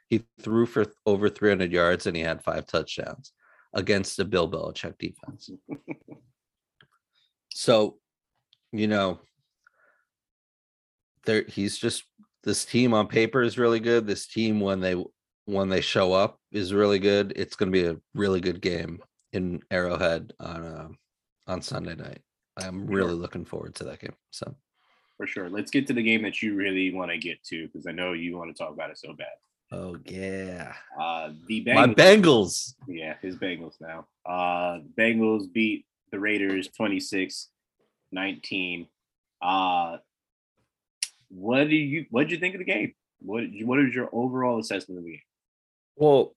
[0.08, 3.32] He threw for over 300 yards and he had five touchdowns
[3.74, 5.50] against the Bill Belichick defense.
[7.58, 7.96] so,
[8.70, 9.18] you know,
[11.24, 12.04] there he's just
[12.44, 14.06] this team on paper is really good.
[14.06, 14.94] This team when they
[15.46, 17.32] when they show up is really good.
[17.34, 19.00] It's going to be a really good game
[19.32, 20.88] in Arrowhead on uh,
[21.48, 22.20] on Sunday night.
[22.62, 24.14] I'm really looking forward to that game.
[24.30, 24.54] So
[25.16, 25.50] For sure.
[25.50, 28.12] Let's get to the game that you really want to get to because I know
[28.12, 29.26] you want to talk about it so bad.
[29.72, 30.74] Oh yeah.
[30.96, 32.74] Uh, the My Bengals, Bengals.
[32.86, 34.06] yeah, his Bengals now.
[34.24, 37.48] Uh, Bengals beat the Raiders 26
[38.12, 38.86] 19.
[39.42, 39.98] Uh,
[41.28, 42.94] what do you what did you think of the game?
[43.20, 45.20] What what is your overall assessment of the game?
[45.96, 46.34] Well,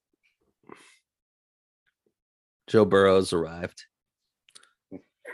[2.68, 3.86] Joe Burrow's arrived.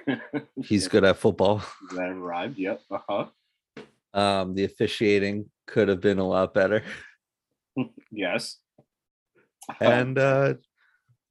[0.64, 1.64] He's good at football.
[1.96, 2.58] that arrived.
[2.58, 2.82] Yep.
[2.92, 3.26] Uh-huh.
[4.14, 6.84] Um, the officiating could have been a lot better.
[8.12, 8.58] Yes.
[9.80, 10.56] And uh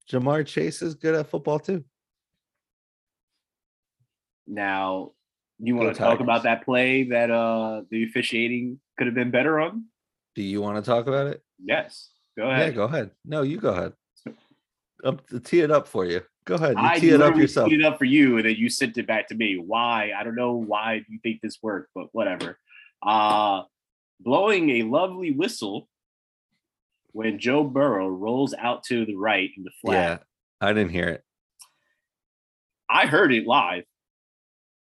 [0.09, 1.85] Ja'Marr Chase is good at football too.
[4.47, 5.13] Now
[5.59, 9.59] you want to talk about that play that uh the officiating could have been better
[9.61, 9.85] on?
[10.35, 11.43] Do you want to talk about it?
[11.63, 12.11] Yes.
[12.37, 12.69] Go ahead.
[12.69, 13.11] Yeah, go ahead.
[13.25, 13.93] No, you go ahead.
[15.05, 16.23] I'll tee it up for you.
[16.45, 16.77] Go ahead.
[16.77, 17.69] You I tee it up yourself.
[17.69, 19.57] teed it up for you, and then you sent it back to me.
[19.57, 20.13] Why?
[20.17, 22.59] I don't know why you think this worked, but whatever.
[23.03, 23.63] Uh
[24.21, 25.89] blowing a lovely whistle
[27.13, 30.25] when Joe Burrow rolls out to the right in the flat.
[30.61, 31.23] Yeah, I didn't hear it.
[32.89, 33.85] I heard it live.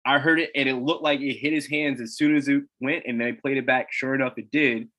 [0.06, 2.64] I heard it, and it looked like it hit his hands as soon as it
[2.80, 3.92] went, and they played it back.
[3.92, 4.90] Sure enough, it did.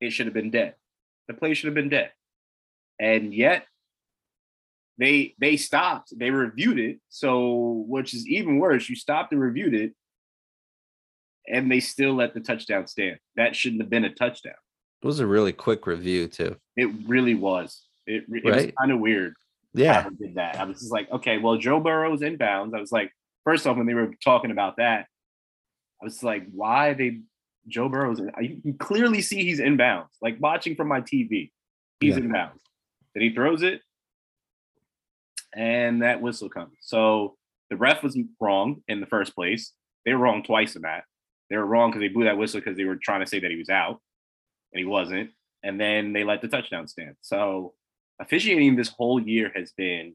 [0.00, 0.74] It should have been dead.
[1.28, 2.10] The play should have been dead,
[2.98, 3.66] and yet
[4.98, 6.12] they they stopped.
[6.16, 8.88] They reviewed it, so which is even worse.
[8.88, 9.94] You stopped and reviewed it,
[11.48, 13.18] and they still let the touchdown stand.
[13.36, 14.54] That shouldn't have been a touchdown.
[15.02, 16.56] It was a really quick review too.
[16.76, 17.86] It really was.
[18.06, 19.34] It, it was kind of weird.
[19.72, 20.56] Yeah, they did that.
[20.58, 22.74] I was just like, okay, well, Joe Burrow's inbounds.
[22.74, 23.10] I was like,
[23.44, 25.06] first off, when they were talking about that,
[26.00, 27.20] I was like, why they
[27.68, 28.20] Joe Burrow's?
[28.20, 30.08] In, I, you clearly see he's inbounds.
[30.20, 31.50] Like watching from my TV,
[32.00, 32.22] he's Yeah.
[32.22, 32.60] inbounds.
[33.14, 33.80] Then he throws it,
[35.54, 36.74] and that whistle comes.
[36.80, 37.36] So
[37.70, 39.72] the ref was wrong in the first place.
[40.04, 41.04] They were wrong twice in that.
[41.48, 43.50] They were wrong because they blew that whistle because they were trying to say that
[43.50, 44.00] he was out,
[44.72, 45.30] and he wasn't.
[45.62, 47.16] And then they let the touchdown stand.
[47.22, 47.74] So
[48.20, 50.14] officiating this whole year has been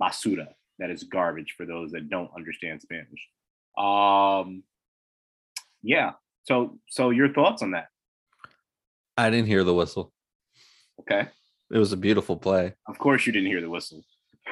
[0.00, 0.48] basura.
[0.78, 3.28] That is garbage for those that don't understand Spanish.
[3.78, 4.62] Um,
[5.82, 6.12] yeah.
[6.44, 7.88] So, so your thoughts on that?
[9.16, 10.12] I didn't hear the whistle.
[11.00, 11.28] Okay.
[11.70, 12.74] It was a beautiful play.
[12.86, 14.02] Of course, you didn't hear the whistle.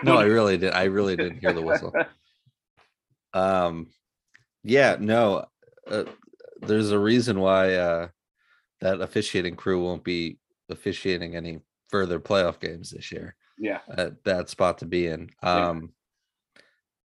[0.02, 0.72] No, I really did.
[0.72, 1.92] I really didn't hear the whistle.
[3.34, 3.88] Um,
[4.62, 5.46] yeah, no.
[5.90, 6.04] Uh,
[6.60, 8.08] there's a reason why uh
[8.80, 11.58] that officiating crew won't be officiating any
[11.88, 13.34] further playoff games this year.
[13.58, 13.80] yeah.
[13.88, 15.30] At that spot to be in.
[15.42, 15.92] Um,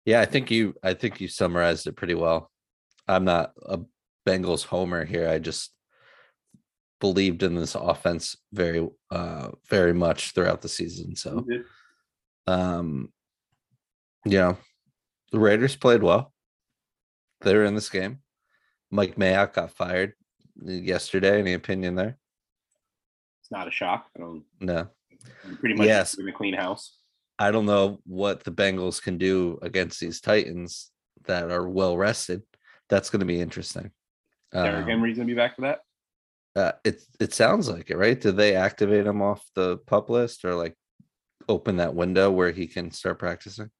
[0.06, 0.74] yeah, I think you.
[0.82, 2.50] I think you summarized it pretty well.
[3.06, 3.80] I'm not a
[4.26, 5.28] Bengals homer here.
[5.28, 5.72] I just
[7.00, 11.14] believed in this offense very, uh, very much throughout the season.
[11.14, 11.44] So,
[12.46, 13.12] um,
[14.24, 14.56] you know,
[15.30, 16.32] the Raiders played well.
[17.42, 18.20] They were in this game.
[18.90, 20.14] Mike Mayock got fired
[20.64, 21.38] yesterday.
[21.38, 22.16] Any opinion there?
[23.42, 24.06] It's not a shock.
[24.16, 24.44] I don't.
[24.60, 24.88] No.
[25.48, 26.18] you Pretty much Yes.
[26.18, 26.96] in a clean house.
[27.38, 30.90] I don't know what the Bengals can do against these Titans
[31.26, 32.42] that are well rested.
[32.88, 33.90] That's going to be interesting.
[34.52, 35.80] Derrick Um, Henry's gonna be back for that.
[36.54, 38.18] uh, it it sounds like it, right?
[38.20, 40.74] Did they activate him off the pup list or like
[41.48, 43.70] open that window where he can start practicing?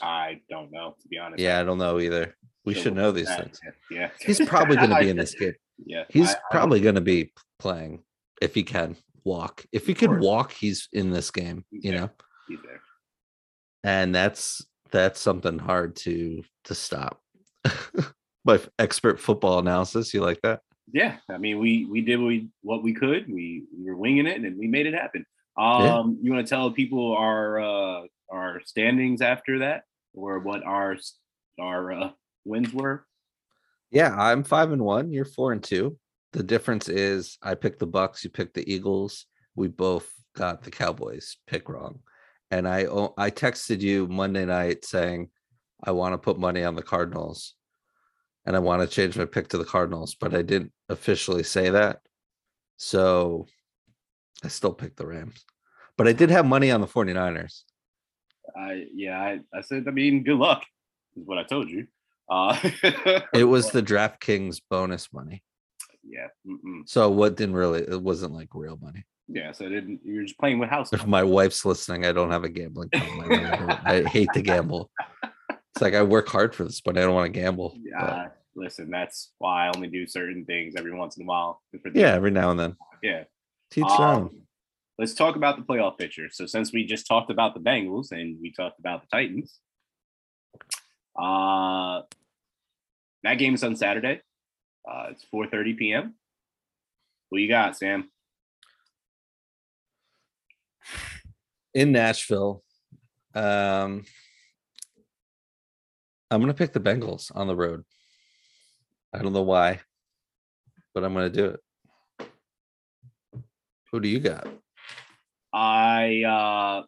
[0.00, 1.42] I don't know to be honest.
[1.42, 2.34] Yeah, I don't know either.
[2.64, 3.58] We should know these things.
[3.90, 4.10] Yeah.
[4.20, 5.54] He's probably going to be in this game.
[5.84, 6.04] Yeah.
[6.08, 8.04] He's I- probably going to be playing
[8.40, 9.66] if he can walk.
[9.72, 12.00] If he can walk, he's in this game, He's you there.
[12.02, 12.10] know.
[12.48, 12.80] he's there.
[13.84, 17.20] And that's that's something hard to to stop.
[18.44, 20.60] By expert football analysis, you like that?
[20.92, 23.32] Yeah, I mean, we we did what we, what we could.
[23.32, 25.24] We, we were winging it, and we made it happen.
[25.56, 25.98] Yeah.
[25.98, 30.96] Um, you want to tell people our uh our standings after that, or what our
[31.60, 32.10] our uh,
[32.44, 33.04] wins were?
[33.90, 35.12] Yeah, I'm five and one.
[35.12, 35.98] You're four and two.
[36.32, 39.26] The difference is I picked the Bucks, you picked the Eagles.
[39.54, 42.00] We both got the Cowboys pick wrong.
[42.52, 42.82] And I
[43.16, 45.30] I texted you Monday night saying
[45.82, 47.54] I want to put money on the Cardinals
[48.44, 51.70] and I want to change my pick to the Cardinals, but I didn't officially say
[51.70, 52.00] that.
[52.76, 53.46] So
[54.44, 55.44] I still picked the Rams.
[55.96, 57.62] But I did have money on the 49ers.
[58.56, 59.84] I yeah, I, I said.
[59.88, 60.62] I mean, good luck
[61.16, 61.86] is what I told you.
[62.28, 62.56] Uh,
[63.32, 65.42] It was the DraftKings bonus money.
[66.04, 66.82] yeah, mm-mm.
[66.86, 69.04] So what didn't really it wasn't like real money.
[69.32, 69.52] Yeah.
[69.52, 70.92] So it didn't you're just playing with house.
[70.92, 73.32] If my wife's listening, I don't have a gambling problem.
[73.32, 73.84] I.
[73.84, 74.90] I hate to gamble.
[75.50, 77.76] It's like I work hard for this, but I don't want to gamble.
[77.98, 81.62] Uh, listen, that's why I only do certain things every once in a while.
[81.94, 82.76] Yeah, every now and then.
[83.02, 83.24] yeah.
[83.70, 83.84] Teach.
[83.84, 84.42] Um,
[84.98, 86.28] let's talk about the playoff picture.
[86.30, 89.58] So since we just talked about the Bengals and we talked about the Titans,
[91.18, 92.02] uh,
[93.22, 94.20] that game is on Saturday.
[94.88, 96.14] Uh, it's 4:30 p.m.
[97.30, 98.10] Who you got, Sam?
[101.74, 102.62] In Nashville.
[103.34, 104.04] Um,
[106.30, 107.84] I'm gonna pick the Bengals on the road.
[109.12, 109.80] I don't know why,
[110.94, 111.60] but I'm gonna do it.
[113.90, 114.46] Who do you got?
[115.52, 116.82] I uh,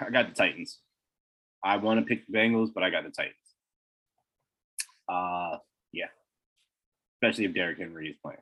[0.06, 0.78] I got the Titans.
[1.62, 3.34] I want to pick the Bengals, but I got the Titans.
[5.08, 5.58] Uh,
[5.92, 6.06] yeah,
[7.16, 8.38] especially if Derrick Henry is playing,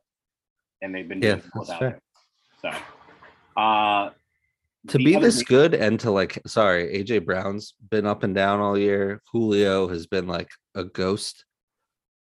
[0.82, 2.00] and they've been Yeah, doing without him.
[2.62, 2.70] So,
[3.56, 4.10] uh,
[4.88, 8.76] To be this good and to like, sorry, AJ Brown's been up and down all
[8.78, 9.20] year.
[9.32, 11.44] Julio has been like a ghost.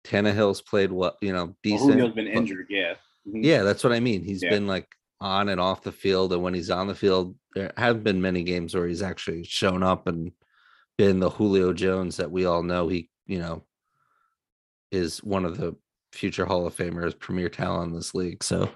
[0.03, 1.91] Tannehill's played what you know well, decent.
[1.93, 2.67] Julio's been but- injured.
[2.69, 2.93] Yeah,
[3.27, 3.43] Mhm.
[3.43, 4.23] Yeah, that's what I mean.
[4.23, 4.49] He's Yeah.
[4.49, 4.87] been like
[5.19, 8.43] on and off the field, and when he's on the field, there have been many
[8.43, 10.31] games where he's actually shown up and
[10.97, 12.87] been the Julio Jones that we all know.
[12.87, 13.63] He, you know,
[14.91, 15.75] is one of the
[16.11, 18.43] future Hall of Famers, premier talent in this league.
[18.43, 18.71] So,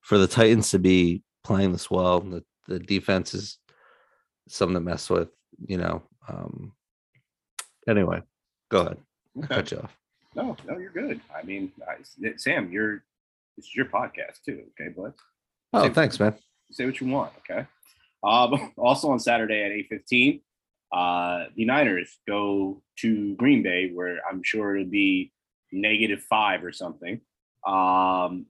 [0.00, 3.58] for the Titans to be playing this well, the the defense is
[4.48, 5.28] something to mess with.
[5.66, 6.02] You know.
[6.28, 6.72] Um,
[7.88, 8.22] anyway,
[8.70, 8.98] go ahead.
[9.38, 9.54] Okay.
[9.54, 9.96] cut you off.
[10.36, 11.20] No, no, you're good.
[11.36, 11.96] I mean, I,
[12.36, 13.02] Sam, you're
[13.56, 14.64] this is your podcast too.
[14.80, 15.12] Okay, bud.
[15.72, 16.34] Oh, Say- thanks, man.
[16.70, 17.32] say what you want.
[17.38, 17.66] Okay.
[18.22, 20.40] Um, also on Saturday at eight fifteen,
[20.92, 25.32] uh, the Niners go to Green Bay, where I'm sure it'll be
[25.72, 27.20] negative five or something.
[27.66, 28.46] Um,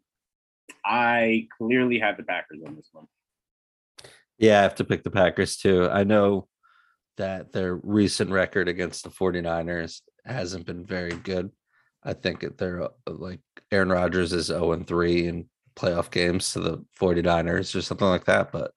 [0.85, 3.07] I clearly have the Packers on this one.
[4.39, 5.89] Yeah, I have to pick the Packers too.
[5.91, 6.49] I know
[7.17, 11.51] that their recent record against the 49ers hasn't been very good.
[12.03, 13.41] I think they're uh, like
[13.71, 18.25] Aaron Rodgers is 0 and 3 in playoff games to the 49ers or something like
[18.25, 18.53] that.
[18.53, 18.73] But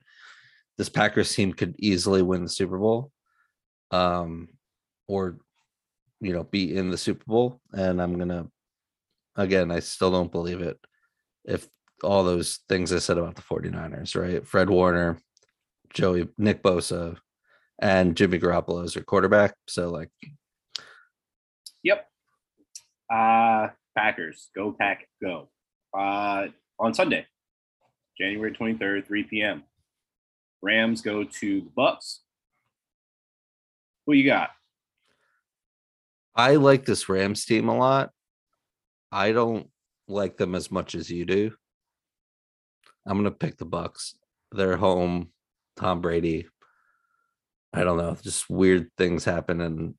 [0.78, 3.12] this Packers team could easily win the Super Bowl.
[3.92, 4.50] Um,
[5.08, 5.38] or
[6.20, 7.62] you know, be in the Super Bowl.
[7.74, 8.48] And I'm gonna
[9.36, 10.78] again, I still don't believe it.
[11.46, 11.68] If
[12.04, 14.46] all those things I said about the 49ers, right?
[14.46, 15.18] Fred Warner,
[15.94, 17.18] Joey, Nick Bosa,
[17.80, 19.56] and Jimmy Garoppolo as their quarterback.
[19.68, 20.10] So like,
[21.84, 22.08] Yep.
[23.14, 25.50] Uh, Packers go pack go.
[25.96, 26.48] Uh,
[26.80, 27.28] on Sunday,
[28.18, 29.64] January twenty third, three p.m.
[30.62, 32.22] Rams go to the Bucks.
[34.06, 34.50] Who you got?
[36.36, 38.10] I like this Rams team a lot.
[39.12, 39.70] I don't
[40.08, 41.52] like them as much as you do.
[43.06, 44.16] I'm gonna pick the Bucks.
[44.52, 45.30] They're home.
[45.76, 46.48] Tom Brady.
[47.74, 48.16] I don't know.
[48.22, 49.96] Just weird things happen in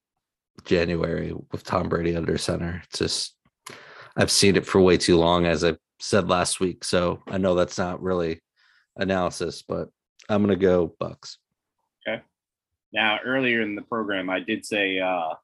[0.65, 2.81] January with Tom Brady under center.
[2.85, 3.37] It's just
[4.17, 6.85] I've seen it for way too long, as I said last week.
[6.85, 8.41] So I know that's not really
[8.97, 9.89] analysis, but
[10.29, 11.39] I'm gonna go Bucks.
[12.07, 12.23] Okay.
[12.93, 15.35] Now, earlier in the program, I did say uh,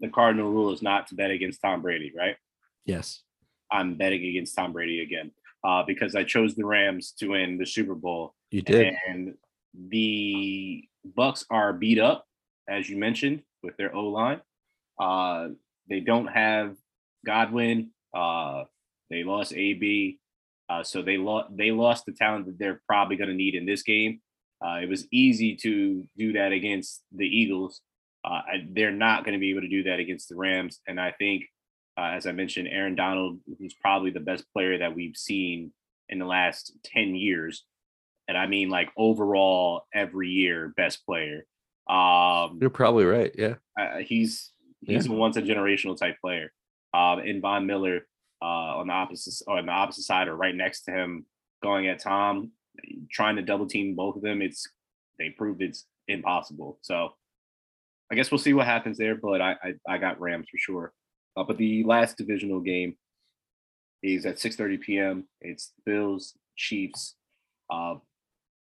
[0.00, 2.36] the cardinal rule is not to bet against Tom Brady, right?
[2.84, 3.22] Yes.
[3.70, 5.30] I'm betting against Tom Brady again
[5.64, 8.94] uh, because I chose the Rams to win the Super Bowl, You did.
[9.08, 9.34] and
[9.74, 10.84] the
[11.16, 12.26] Bucks are beat up,
[12.68, 14.40] as you mentioned, with their O line.
[14.98, 15.48] Uh,
[15.88, 16.76] they don't have
[17.24, 17.90] Godwin.
[18.14, 18.64] Uh,
[19.10, 20.18] they lost AB,
[20.68, 21.56] uh, so they lost.
[21.56, 24.20] They lost the talent that they're probably going to need in this game.
[24.64, 27.80] Uh, it was easy to do that against the Eagles.
[28.24, 28.40] Uh,
[28.72, 31.44] they're not going to be able to do that against the Rams, and I think,
[31.98, 35.72] uh, as I mentioned, Aaron Donald, who's probably the best player that we've seen
[36.08, 37.64] in the last ten years,
[38.28, 41.44] and I mean like overall every year best player.
[41.90, 43.34] Um, You're probably right.
[43.36, 43.54] Yeah.
[43.78, 46.52] uh, he's he's a once a generational type player.
[46.94, 48.06] Um, and Von Miller,
[48.40, 51.26] uh, on the opposite or on the opposite side or right next to him,
[51.62, 52.52] going at Tom,
[53.10, 54.40] trying to double team both of them.
[54.40, 54.68] It's
[55.18, 56.78] they proved it's impossible.
[56.82, 57.14] So
[58.10, 59.16] I guess we'll see what happens there.
[59.16, 60.92] But I I, I got Rams for sure.
[61.38, 62.96] Uh, but the last divisional game
[64.02, 65.28] is at 6:30 p.m.
[65.40, 67.14] It's Bills Chiefs.
[67.70, 67.96] Uh,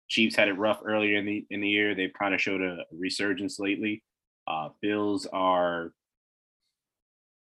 [0.10, 1.96] Chiefs had it rough earlier in the in the year.
[1.96, 4.04] They've kind of showed a resurgence lately.
[4.46, 5.94] Uh, Bills are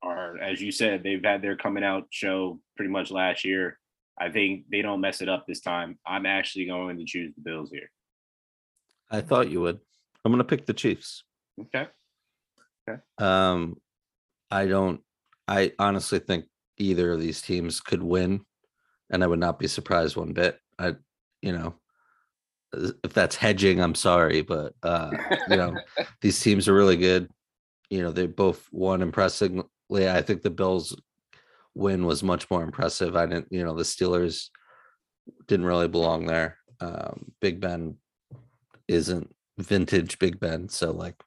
[0.02, 3.78] are as you said, they've had their coming out show pretty much last year.
[4.20, 5.98] I think they don't mess it up this time.
[6.06, 7.90] I'm actually going to choose the Bills here.
[9.10, 9.80] I thought you would.
[10.24, 11.24] I'm gonna pick the Chiefs.
[11.60, 11.88] Okay.
[12.88, 13.00] Okay.
[13.18, 13.78] Um,
[14.52, 15.00] I don't.
[15.48, 16.44] I honestly think
[16.76, 18.44] either of these teams could win,
[19.10, 20.58] and I would not be surprised one bit.
[20.78, 20.94] I,
[21.40, 21.74] you know,
[22.76, 25.10] uh, if that's hedging, I'm sorry, but uh,
[25.48, 25.74] you know,
[26.20, 27.30] these teams are really good.
[27.88, 29.64] You know, they both won impressively.
[29.90, 30.94] I think the Bills
[31.74, 33.16] win was much more impressive.
[33.16, 34.50] I didn't, you know, the Steelers
[35.48, 36.58] didn't really belong there.
[36.80, 37.96] Um, Big Ben
[38.86, 41.22] isn't vintage Big Ben, so like,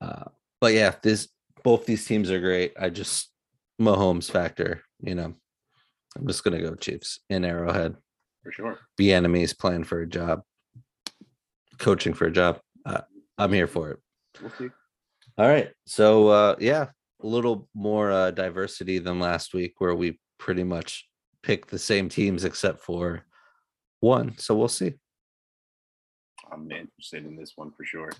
[0.00, 0.24] uh,
[0.60, 1.28] but yeah, this
[1.68, 2.72] both these teams are great.
[2.80, 3.30] I just
[3.78, 5.34] Mahomes factor, you know,
[6.16, 7.94] I'm just gonna go Chiefs in Arrowhead.
[8.42, 8.78] For sure.
[8.96, 10.40] Be enemies playing for a job,
[11.76, 12.58] coaching for a job.
[12.86, 13.02] Uh,
[13.36, 13.98] I'm here for it.
[14.40, 14.70] We'll see.
[15.36, 15.68] All right.
[15.84, 16.86] So uh yeah,
[17.22, 21.06] a little more uh diversity than last week where we pretty much
[21.42, 23.26] picked the same teams except for
[24.00, 24.38] one.
[24.38, 24.94] So we'll see.
[26.50, 28.10] I'm interested in this one for sure.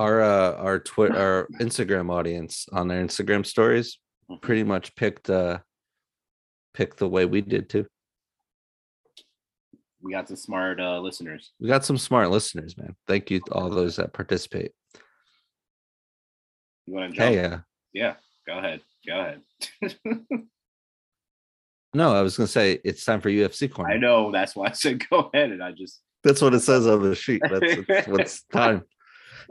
[0.00, 3.98] Our uh our Twitter our Instagram audience on their Instagram stories
[4.30, 4.40] Mhm.
[4.40, 5.58] pretty much picked uh
[6.72, 7.86] picked the way we did too.
[10.00, 11.52] We got some smart uh, listeners.
[11.60, 12.96] We got some smart listeners, man.
[13.06, 14.72] Thank you to all those that participate.
[16.86, 17.34] You want to jump?
[17.34, 17.58] Hey, uh
[17.92, 18.14] Yeah.
[18.46, 18.80] Go ahead.
[19.06, 19.42] Go ahead.
[21.92, 23.92] no, I was gonna say it's time for UFC corner.
[23.92, 24.32] I know.
[24.32, 26.00] That's why I said go ahead, and I just.
[26.24, 27.42] That's what it says on the sheet.
[27.42, 28.84] That's, that's what's time.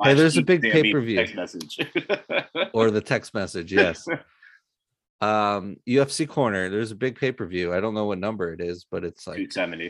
[0.04, 1.18] Hey, there's a big pay-per-view.
[1.18, 1.80] Text message.
[2.74, 4.08] or the text message yes
[5.22, 9.04] um ufc corner there's a big pay-per-view i don't know what number it is but
[9.04, 9.90] it's like 270.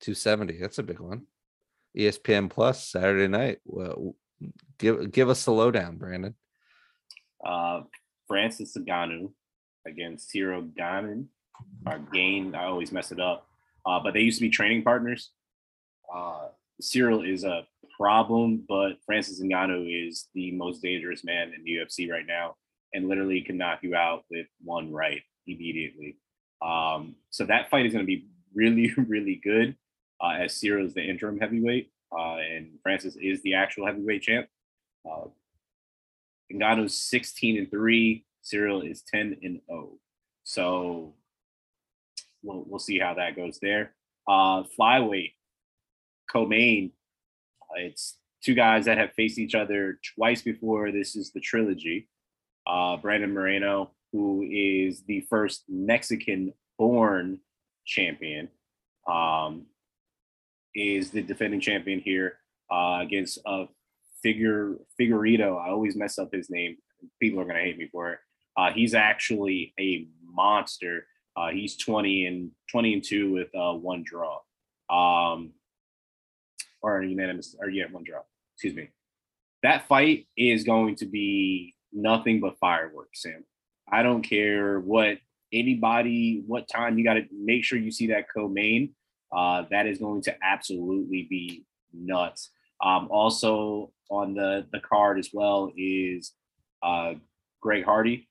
[0.00, 1.22] 270 that's a big one
[1.96, 4.14] espn plus saturday night well
[4.78, 6.34] give give us the lowdown brandon
[7.44, 7.82] Uh,
[8.28, 9.30] Francis Ngannou
[9.86, 11.28] against Ciryl Ganin
[11.86, 12.54] or Gain.
[12.54, 13.46] I always mess it up.
[13.84, 15.30] Uh, but they used to be training partners.
[16.12, 16.48] Uh,
[16.82, 17.66] Ciryl is a
[17.96, 22.56] problem, but Francis Ngannou is the most dangerous man in the UFC right now,
[22.92, 26.18] and literally can knock you out with one right immediately.
[26.62, 29.76] Um, so that fight is going to be really, really good.
[30.20, 34.48] Uh, as Ciryl is the interim heavyweight, uh, and Francis is the actual heavyweight champ.
[35.08, 35.28] Uh,
[36.52, 39.92] Ngannou's 16 and 3, Ciryl is 10 and 0.
[40.44, 41.14] So
[42.42, 43.94] we'll we'll see how that goes there.
[44.28, 45.32] Uh flyweight,
[46.36, 46.92] co-main.
[47.70, 50.92] uh, It's two guys that have faced each other twice before.
[50.92, 52.08] This is the trilogy.
[52.66, 57.38] Uh Brandon Moreno, who is the first Mexican born
[57.86, 58.48] champion,
[59.08, 59.66] um,
[60.74, 62.38] is the defending champion here
[62.70, 63.64] uh, against uh,
[64.22, 65.50] Figure Figurito.
[65.64, 66.76] I always mess up his name.
[67.22, 68.18] People are gonna hate me for it.
[68.56, 71.06] Uh, he's actually a monster.
[71.36, 74.40] Uh, he's 20 and 20 and two with uh, one draw,
[74.90, 75.52] um,
[76.94, 78.20] or unanimous, or yeah, one draw.
[78.54, 78.88] Excuse me.
[79.62, 83.44] That fight is going to be nothing but fireworks, Sam.
[83.90, 85.18] I don't care what
[85.52, 88.94] anybody, what time you got to make sure you see that co-main.
[89.36, 92.50] Uh, that is going to absolutely be nuts.
[92.82, 96.32] Um, also on the the card as well is
[96.82, 97.14] uh,
[97.60, 98.28] Greg Hardy,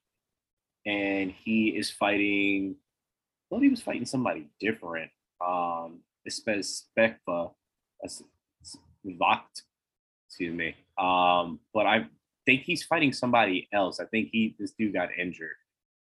[0.86, 2.76] and he is fighting.
[2.76, 5.12] I thought he was fighting somebody different.
[5.46, 7.52] Um, Specfa,
[9.06, 9.64] Vogt,
[10.28, 10.76] excuse me.
[10.98, 12.08] Um, but I
[12.46, 14.00] think he's fighting somebody else.
[14.00, 15.56] I think he this dude got injured.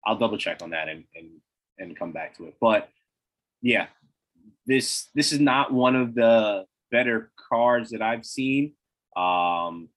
[0.07, 1.31] I'll double check on that and and
[1.79, 2.57] and come back to it.
[2.61, 2.89] But
[3.63, 3.87] yeah,
[4.67, 8.73] this this is not one of the better cards that I've seen.
[9.17, 9.89] Um,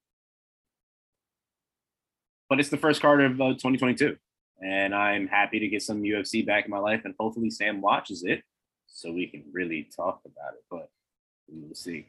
[2.49, 4.17] but it's the first card of uh, 2022,
[4.63, 8.23] and I'm happy to get some UFC back in my life, and hopefully Sam watches
[8.23, 8.43] it
[8.87, 10.63] so we can really talk about it.
[10.69, 10.89] But
[11.47, 12.07] we'll see.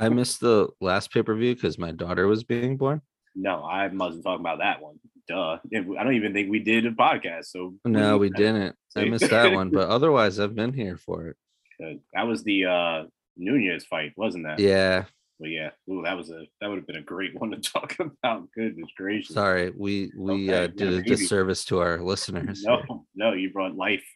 [0.00, 3.02] I missed the last pay-per-view because my daughter was being born
[3.34, 4.98] No, I wasn't talking about that one.
[5.28, 5.58] Duh.
[5.74, 7.46] I don't even think we did a podcast.
[7.46, 11.36] So no we didn't i missed that one but otherwise i've been here for it
[11.78, 12.00] Good.
[12.14, 13.04] That was the uh
[13.36, 14.58] Nunes fight, wasn't that?
[14.58, 15.04] yeah
[15.38, 17.96] But yeah, ooh, that was a that would have been a great one to talk
[18.00, 18.48] about.
[18.52, 19.34] Goodness gracious.
[19.34, 22.62] Sorry, we we Okay, uh, yeah, did a disservice to our listeners.
[22.64, 22.78] here.
[22.88, 24.06] No, no, you brought life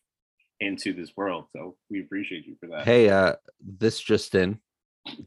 [0.61, 2.85] into this world, so we appreciate you for that.
[2.87, 4.59] Hey, uh, this just in.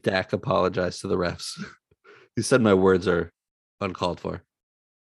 [0.02, 1.62] Dak apologized to the refs.
[2.36, 3.32] he said my words are
[3.80, 4.42] uncalled for.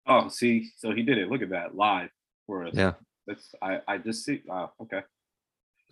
[0.07, 1.31] Oh, see, so he did it.
[1.31, 2.11] Look at that live
[2.47, 2.75] for us.
[2.75, 2.95] Yeah.
[3.27, 4.43] That's I I just see.
[4.51, 5.03] Oh, okay.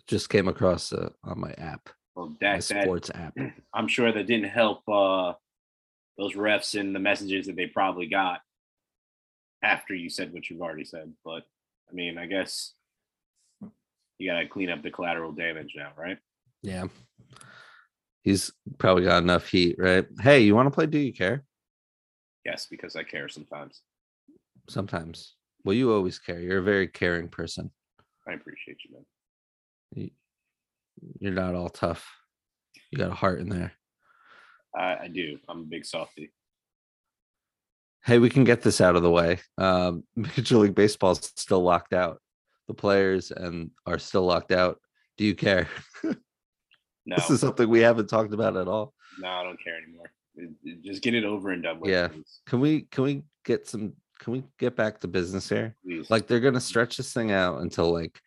[0.07, 3.37] Just came across uh, on my app, Well, my that, that sports app.
[3.73, 5.33] I'm sure that didn't help uh
[6.17, 8.41] those refs and the messages that they probably got
[9.61, 11.13] after you said what you've already said.
[11.23, 11.43] But
[11.89, 12.73] I mean, I guess
[14.17, 16.17] you gotta clean up the collateral damage now, right?
[16.63, 16.85] Yeah.
[18.27, 20.05] He's probably got enough heat, right?
[20.19, 21.45] Hey, you want to play Do You Care?
[22.43, 23.81] Yes, because I care sometimes.
[24.67, 25.35] Sometimes.
[25.63, 26.41] Well, you always care.
[26.41, 27.71] You're a very caring person.
[28.27, 29.05] I appreciate you, man.
[29.95, 30.11] You-
[31.21, 32.05] You're not all tough.
[32.91, 33.71] You got a heart in there.
[34.75, 35.39] I, I do.
[35.47, 36.33] I'm a big softy.
[38.03, 39.39] Hey, we can get this out of the way.
[39.57, 42.21] Um, Major League Baseball's still locked out.
[42.67, 44.81] The players and are still locked out.
[45.15, 45.69] Do you care?
[47.07, 48.93] No, This is something we haven't talked about at all.
[49.19, 50.11] no, I don't care anymore.
[50.83, 51.89] Just get it over and done with.
[51.89, 52.09] Yeah.
[52.09, 52.41] please.
[52.45, 55.75] Can we can we get some can we get back to business here?
[55.83, 56.09] Please.
[56.09, 58.19] Like they're gonna stretch this thing out until like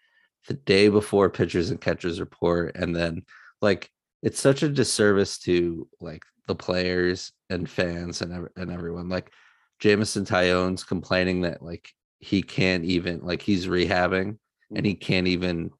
[0.49, 3.22] the day before pitchers and catchers report, and then
[3.61, 3.91] like
[4.22, 9.09] it's such a disservice to like the players and fans and and everyone.
[9.09, 9.31] Like
[9.78, 14.39] Jameson Taillon's complaining that like he can't even like he's rehabbing
[14.70, 14.85] and mm-hmm.
[14.85, 15.70] he can't even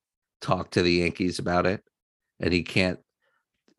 [0.41, 1.83] talk to the Yankees about it,
[2.41, 2.99] and he can't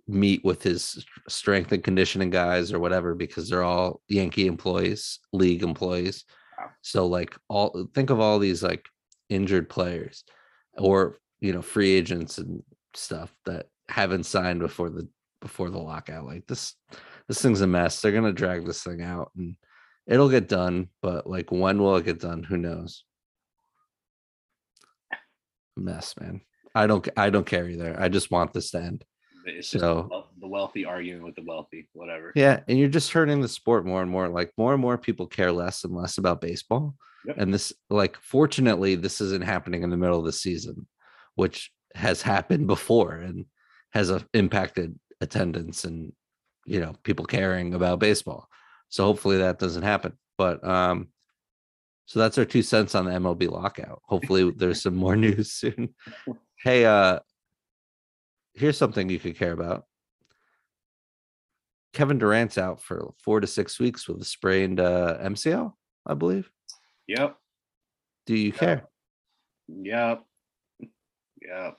[0.08, 5.64] meet with his strength and conditioning guys or whatever because they're all Yankee employees, league
[5.64, 6.26] employees.
[6.58, 6.70] Wow.
[6.82, 8.86] So like all think of all these like
[9.30, 10.24] injured players
[10.78, 12.62] or you know free agents and
[12.94, 15.08] stuff that haven't signed before the
[15.42, 16.26] before the lockout.
[16.26, 16.76] Like this
[17.28, 18.02] this thing's a mess.
[18.02, 19.56] They're gonna drag this thing out and
[20.08, 22.44] it'll get done, but like when will it get done?
[22.44, 23.04] Who knows?
[25.78, 26.42] Mess, man.
[26.76, 27.96] I don't I don't care either.
[28.00, 29.06] I just want this to end.
[29.46, 32.32] it's so- the wealthy arguing with the wealthy, whatever.
[32.36, 34.28] Yeah, and you're just hurting the sport more and more.
[34.28, 36.96] Like more and more people care less and less about baseball.
[37.26, 37.36] Yep.
[37.38, 40.88] And this, like, fortunately, this isn't happening in the middle of the season,
[41.36, 43.46] which has happened before and
[43.94, 46.12] has uh, impacted attendance and
[46.66, 48.48] you know people caring about baseball.
[48.90, 50.14] So hopefully that doesn't happen.
[50.38, 51.10] But um,
[52.06, 54.02] so that's our two cents on the MLB lockout.
[54.06, 55.94] Hopefully there's some more news soon.
[56.64, 57.18] Hey, uh,
[58.54, 59.86] here's something you could care about.
[61.92, 65.74] Kevin Durant's out for four to six weeks with a sprained uh, MCL,
[66.06, 66.52] I believe.
[67.08, 67.36] Yep.
[68.28, 68.84] Do you care?
[69.68, 70.24] Yep.
[71.42, 71.78] Yep.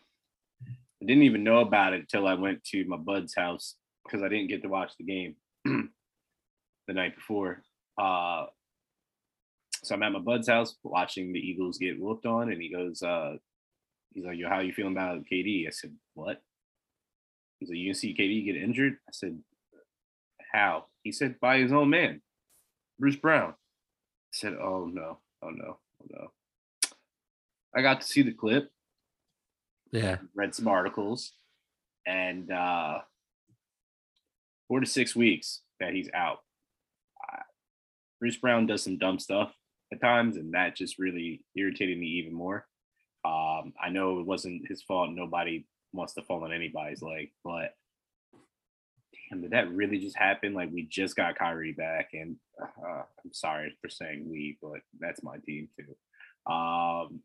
[0.66, 4.28] I didn't even know about it until I went to my bud's house because I
[4.28, 7.62] didn't get to watch the game the night before.
[7.96, 8.46] Uh,
[9.82, 13.02] so I'm at my bud's house watching the Eagles get whooped on, and he goes,
[13.02, 13.36] uh,
[14.14, 16.42] he's like, "Yo, how you feeling about KD?" I said, "What?"
[17.58, 19.42] He's like, "You can see KD get injured?" I said,
[20.52, 22.22] "How?" He said, "By his own man,
[22.98, 26.32] Bruce Brown." I said, "Oh no, oh no, oh no."
[27.74, 28.70] I got to see the clip,
[29.92, 30.18] Yeah.
[30.34, 31.32] read some articles,
[32.06, 33.00] and uh,
[34.68, 36.40] four to six weeks that he's out.
[38.20, 39.52] Bruce Brown does some dumb stuff
[39.92, 42.66] at times, and that just really irritated me even more.
[43.24, 45.10] Um, I know it wasn't his fault.
[45.10, 47.74] Nobody wants to fall on anybody's leg, but
[49.30, 50.54] damn, did that really just happen?
[50.54, 55.22] Like we just got Kyrie back, and uh, I'm sorry for saying we, but that's
[55.22, 56.52] my team too.
[56.52, 57.20] Um,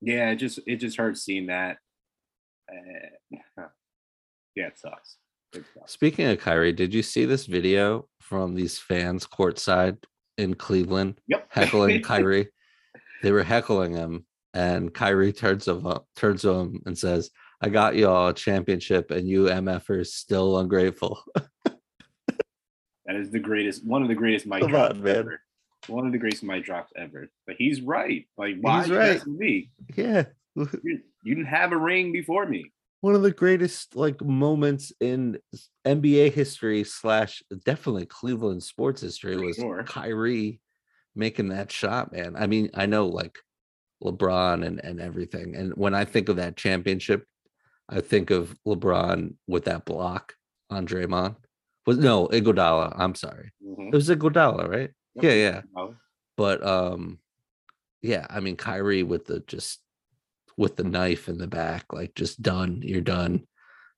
[0.00, 1.78] yeah, it just it just hurts seeing that.
[2.70, 3.36] Uh,
[4.54, 5.16] yeah, it sucks.
[5.54, 5.92] It sucks.
[5.92, 9.98] Speaking of Kyrie, did you see this video from these fans courtside
[10.38, 11.46] in Cleveland Yep.
[11.50, 12.48] heckling Kyrie?
[13.22, 17.30] They were heckling him, and Kyrie turns to him, turns to him and says,
[17.62, 21.22] "I got y'all a championship, and you MFers still ungrateful."
[23.06, 25.40] That is the greatest, one of the greatest mic Come drops on, ever.
[25.88, 27.28] One of the greatest mic drops ever.
[27.46, 28.26] But he's right.
[28.38, 29.18] Like, why He's he's right.
[29.18, 29.26] right.
[29.26, 29.70] me?
[29.94, 30.24] yeah,
[30.56, 32.72] You, you didn't have a ring before me.
[33.04, 35.38] One of the greatest like moments in
[35.86, 39.84] NBA history slash definitely Cleveland sports history was sure.
[39.84, 40.58] Kyrie
[41.14, 42.34] making that shot, man.
[42.34, 43.36] I mean, I know like
[44.02, 47.26] LeBron and and everything, and when I think of that championship,
[47.90, 50.32] I think of LeBron with that block
[50.70, 51.36] on Draymond.
[51.84, 52.94] Was no Iguodala.
[52.96, 53.88] I'm sorry, Mhm.
[53.88, 54.90] it was Iguodala, right?
[55.16, 55.24] Yep.
[55.24, 55.60] Yeah, yeah.
[56.38, 57.18] But um,
[58.00, 59.83] yeah, I mean Kyrie with the just
[60.56, 62.80] with the knife in the back, like just done.
[62.82, 63.46] You're done,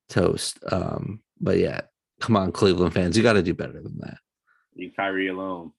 [0.09, 0.59] toast.
[0.71, 1.83] Um, but yeah,
[2.21, 4.19] Come on, Cleveland fans, you got to do better than that.
[4.77, 5.73] Leave Kyrie alone.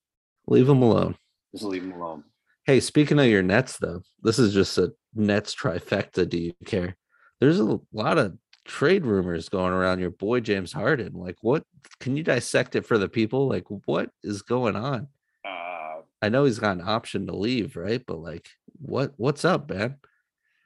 [0.48, 1.16] Leave him alone.
[1.54, 2.24] Just leave him alone.
[2.66, 6.28] Hey, speaking of your Nets, though, this is just a Nets trifecta.
[6.28, 6.96] Do you care?
[7.40, 11.14] There's a lot of trade rumors going around your boy James Harden.
[11.14, 11.64] Like, what
[12.00, 13.48] can you dissect it for the people?
[13.48, 15.08] Like, what is going on?
[15.46, 18.04] Uh, I know he's got an option to leave, right?
[18.06, 18.50] But like,
[18.80, 19.98] what what's up, man?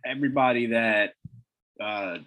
[0.06, 1.14] Everybody that
[1.82, 2.18] uh,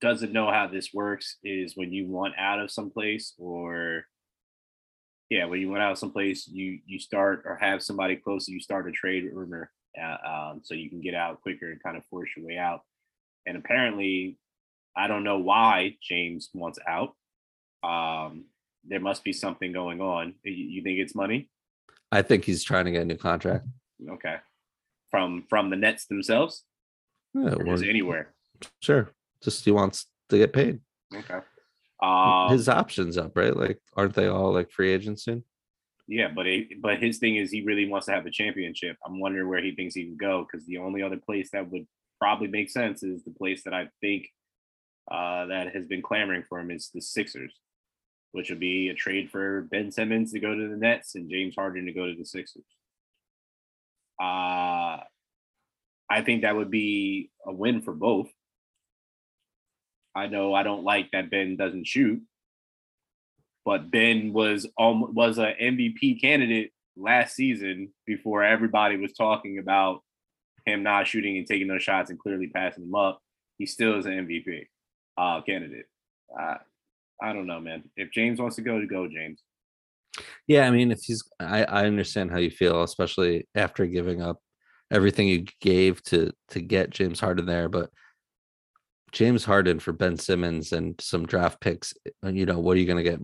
[0.00, 4.04] doesn't know how this works is when you want out of someplace or
[5.30, 8.60] yeah when you want out of someplace you you start or have somebody close you
[8.60, 12.04] start a trade rumor uh, um, so you can get out quicker and kind of
[12.06, 12.80] force your way out.
[13.46, 14.38] And apparently
[14.96, 17.14] i don't know why james wants out.
[17.82, 18.44] Um,
[18.86, 20.34] there must be something going on.
[20.44, 21.48] You, you think it's money?
[22.12, 23.66] I think he's trying to get a new contract.
[24.08, 24.36] okay.
[25.10, 26.64] From from the nets themselves
[27.34, 28.34] Yeah, or is anywhere
[28.80, 29.12] sure.
[29.42, 30.80] Just he wants to get paid.
[31.14, 31.40] okay
[32.02, 33.56] um, His options up, right?
[33.56, 35.44] Like, aren't they all like free agents soon?
[36.06, 38.96] Yeah, but it, but his thing is he really wants to have a championship.
[39.06, 41.86] I'm wondering where he thinks he can go because the only other place that would
[42.20, 44.28] probably make sense is the place that I think
[45.10, 47.54] uh, that has been clamoring for him is the Sixers,
[48.32, 51.54] which would be a trade for Ben Simmons to go to the Nets and James
[51.54, 52.64] Harden to go to the Sixers.
[54.22, 54.98] Uh,
[56.10, 58.30] I think that would be a win for both.
[60.14, 62.22] I know I don't like that Ben doesn't shoot,
[63.64, 70.02] but Ben was um, was an MVP candidate last season before everybody was talking about
[70.66, 73.20] him not shooting and taking those shots and clearly passing them up.
[73.58, 74.66] He still is an MVP
[75.16, 75.86] uh, candidate.
[76.38, 76.56] Uh,
[77.22, 77.84] I don't know, man.
[77.96, 79.40] If James wants to go, to go, James.
[80.46, 84.40] Yeah, I mean, if he's, I, I understand how you feel, especially after giving up
[84.90, 87.68] everything you gave to to get James Harden there.
[87.68, 87.90] But
[89.12, 92.86] James Harden for Ben Simmons and some draft picks, and you know, what are you
[92.86, 93.20] going to get?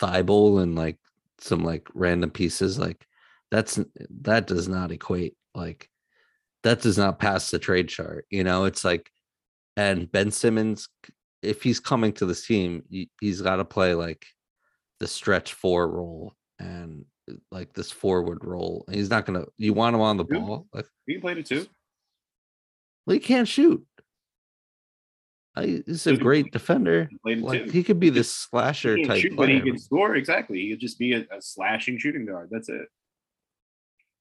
[0.00, 0.98] Thybulle and like
[1.38, 3.06] some like random pieces, like
[3.50, 3.78] that's
[4.22, 5.36] that does not equate.
[5.54, 5.88] Like
[6.62, 8.26] that does not pass the trade chart.
[8.30, 9.10] You know, it's like,
[9.76, 10.88] and Ben Simmons,
[11.42, 14.26] if he's coming to this team, he, he's got to play like
[14.98, 17.04] the stretch four role and
[17.50, 18.84] like this forward role.
[18.90, 19.44] He's not gonna.
[19.58, 20.66] You want him on the ball?
[20.72, 21.66] Like, He played it too.
[23.06, 23.84] well, he can't shoot.
[25.58, 27.08] I, he's a great defender.
[27.26, 27.70] He Like too.
[27.70, 30.60] he could be this slasher He type shoot, but he can score exactly.
[30.60, 32.48] He could just be a, a slashing shooting guard.
[32.50, 32.86] That's it.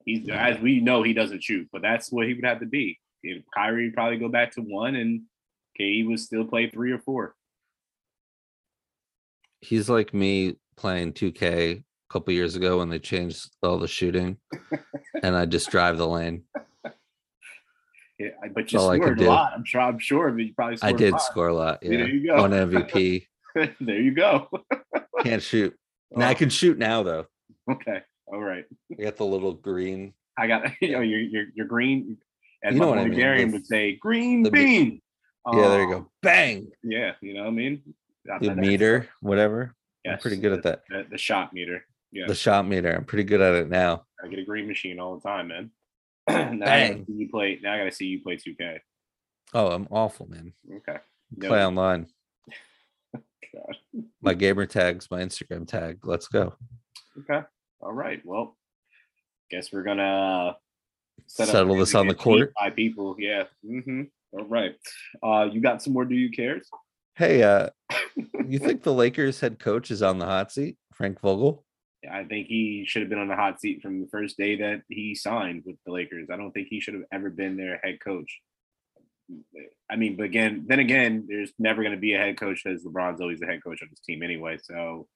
[0.06, 0.48] He's Yeah.
[0.48, 3.00] as we know he doesn't shoot, but that's what he would have to be.
[3.24, 5.24] If Kyrie would probably go back to one, and
[5.80, 7.36] KD would still play three or four.
[9.62, 14.38] He's like me playing 2K a couple years ago when they changed all the shooting,
[15.24, 16.44] and I just drive the lane.
[18.18, 19.28] Yeah, but you all scored a do.
[19.28, 19.52] lot.
[19.56, 19.82] I'm sure.
[19.82, 20.32] I'm sure.
[20.32, 21.80] But you probably I did score a lot.
[21.82, 22.36] Yeah, There you go.
[22.44, 23.28] on MVP.
[23.82, 24.50] there you go.
[25.22, 25.76] Can't shoot.
[26.12, 27.26] Now I Oh, can shoot now though.
[27.70, 28.00] Okay.
[28.28, 28.64] All right.
[28.98, 30.14] I got the little green.
[30.38, 32.18] I got you know your your your green.
[32.64, 35.02] As You know my I mean, the- would say, green the bean.
[35.54, 36.10] Yeah, there you go.
[36.24, 36.72] Bang.
[36.84, 37.82] Yeah, you know what I mean.
[38.42, 39.76] The meter, whatever.
[40.08, 40.82] I'm pretty good at that.
[40.90, 41.86] The, the shot meter.
[42.16, 42.94] Yeah, The shot meter.
[42.94, 44.06] I'm pretty good at it now.
[44.24, 45.72] I get a green machine all the time, man.
[46.30, 47.60] now I gotta see you play.
[47.62, 48.80] Now I gotta see you play 2K.
[49.54, 50.54] Oh, I'm awful, man.
[50.78, 50.98] Okay.
[51.42, 52.08] Play online.
[53.14, 54.06] God.
[54.22, 56.08] My gamer tags, my Instagram tag.
[56.08, 56.54] Let's go.
[57.20, 57.46] Okay.
[57.82, 58.22] All right.
[58.24, 58.56] Well,
[59.52, 60.62] guess we're gonna up
[61.28, 62.54] Settle this on the court.
[62.58, 63.18] By people.
[63.20, 63.44] Yeah.
[63.66, 64.04] Mm-hmm.
[64.32, 64.76] All right.
[65.22, 66.06] Uh, you got some more?
[66.06, 66.70] Do you cares?
[67.16, 67.70] Hey, uh,
[68.48, 70.78] you think the Lakers head coach is on the hot seat?
[70.94, 71.66] Frank Vogel?
[72.10, 74.82] I think he should have been on the hot seat from the first day that
[74.90, 76.30] he signed with the Lakers.
[76.32, 78.40] I don't think he should have ever been their head coach.
[79.90, 82.84] I mean, but again, then again, there's never going to be a head coach because
[82.84, 84.58] LeBron's always the head coach of his team anyway.
[84.62, 85.08] So,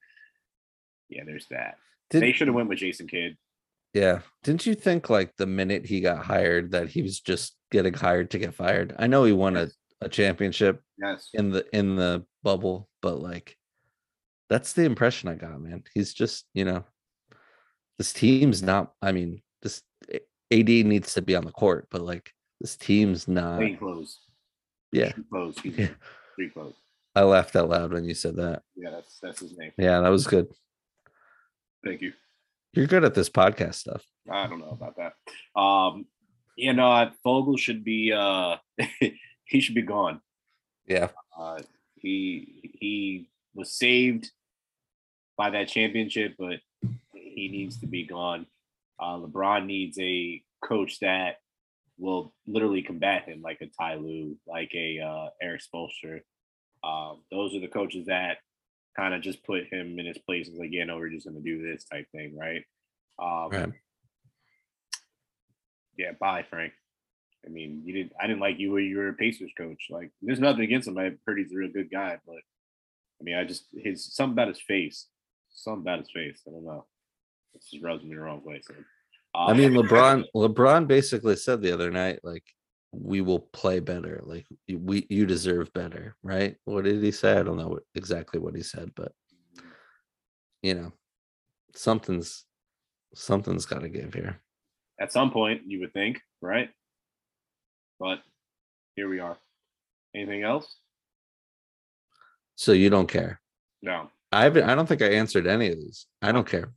[1.10, 1.78] yeah, there's that.
[2.10, 3.38] Did, they should have went with Jason Kidd.
[3.94, 4.22] Yeah.
[4.44, 8.32] Didn't you think like the minute he got hired that he was just getting hired
[8.32, 8.96] to get fired?
[8.98, 9.68] I know he won a,
[10.02, 11.30] a championship Yes.
[11.34, 13.56] in the in the bubble, but like
[14.50, 15.84] that's the impression I got, man.
[15.93, 16.84] He's just, you know,
[17.97, 19.84] this team's not, I mean, this
[20.52, 24.20] AD needs to be on the court, but like this team's not clothes.
[24.91, 25.12] yeah.
[25.34, 25.88] Excuse Yeah.
[26.34, 26.54] Street.
[27.16, 28.64] I laughed out loud when you said that.
[28.76, 29.72] Yeah, that's that's his name.
[29.78, 30.47] Yeah, that was good.
[31.84, 32.14] Thank you.
[32.74, 34.04] You're good at this podcast stuff.
[34.30, 35.60] I don't know about that.
[35.60, 36.06] Um,
[36.56, 38.58] you know, Vogel should be uh
[39.45, 40.22] he should be gone.
[40.88, 41.10] Yeah.
[41.38, 41.60] Uh,
[41.95, 44.32] he he was saved
[45.40, 46.60] by that championship, but
[47.14, 48.46] he needs to be gone.
[49.00, 51.38] Uh, LeBron needs a coach that
[51.98, 56.20] will literally combat him, like a Ty Lue, like a uh, Erik Spoelstra.
[56.84, 58.40] Um, those are the coaches that
[58.98, 60.50] kind of just put him in his place.
[60.50, 62.66] It's like, yeah, no, we're just gonna do this type thing, right?
[63.18, 63.74] Um, Right.
[65.98, 66.74] yeah, bye, Frank.
[67.46, 68.12] I mean, you didn't.
[68.20, 69.88] I didn't like you when you were a Pacers coach.
[69.90, 70.98] Like, there's nothing against him.
[70.98, 74.50] I heard he's a real good guy, but I mean, I just his something about
[74.50, 75.08] his face,
[75.64, 76.41] something about his face.
[76.47, 76.86] I don't know.
[77.53, 78.62] It just rubs me the wrong way.
[78.64, 78.74] So,
[79.36, 80.26] I uh, mean, LeBron.
[80.36, 82.43] LeBron basically said the other night, like,
[82.91, 84.22] we will play better.
[84.24, 86.55] Like, you- we you deserve better, right?
[86.66, 87.38] What did he say?
[87.38, 89.12] I don't know what, exactly what he said, but
[90.62, 90.91] you know,
[91.76, 92.45] something's
[93.16, 94.41] something's got to give here.
[94.99, 96.70] at some point, you would think, right?
[97.99, 98.20] But
[98.95, 99.38] here we are.
[100.14, 100.76] Anything else?
[102.55, 103.39] So you don't care.
[103.82, 104.10] No.
[104.32, 104.70] I haven't.
[104.70, 106.06] I don't think I answered any of these.
[106.22, 106.72] I don't care.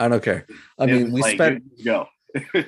[0.00, 0.46] I don't care.
[0.78, 2.06] I mean, we like, spent go.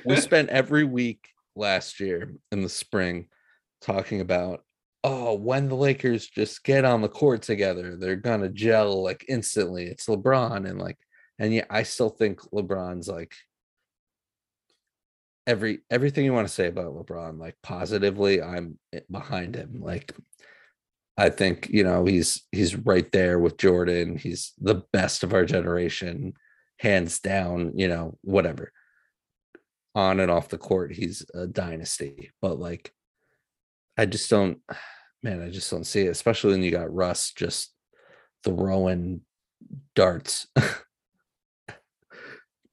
[0.05, 3.27] we spent every week last year in the spring
[3.81, 4.63] talking about
[5.03, 9.85] oh when the lakers just get on the court together they're gonna gel like instantly
[9.85, 10.97] it's lebron and like
[11.39, 13.35] and yeah i still think lebron's like
[15.47, 20.13] every everything you want to say about lebron like positively i'm eh, behind him like
[21.17, 25.45] i think you know he's he's right there with jordan he's the best of our
[25.45, 26.33] generation
[26.79, 28.71] hands down you know whatever
[29.95, 32.31] on and off the court, he's a dynasty.
[32.41, 32.91] But like,
[33.97, 34.59] I just don't,
[35.23, 37.73] man, I just don't see it, especially when you got Russ just
[38.43, 39.21] throwing
[39.95, 40.47] darts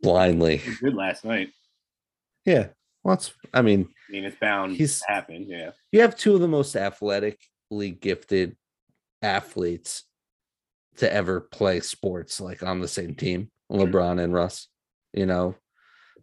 [0.02, 0.60] blindly.
[0.80, 1.50] Good last night.
[2.44, 2.68] Yeah.
[3.04, 5.46] Well, it's, I mean, I mean, it's bound He's- to happen.
[5.48, 5.70] Yeah.
[5.92, 7.38] you have two of the most athletically
[7.80, 8.56] gifted
[9.22, 10.04] athletes
[10.96, 14.68] to ever play sports like on the same team, LeBron and Russ,
[15.12, 15.54] you know,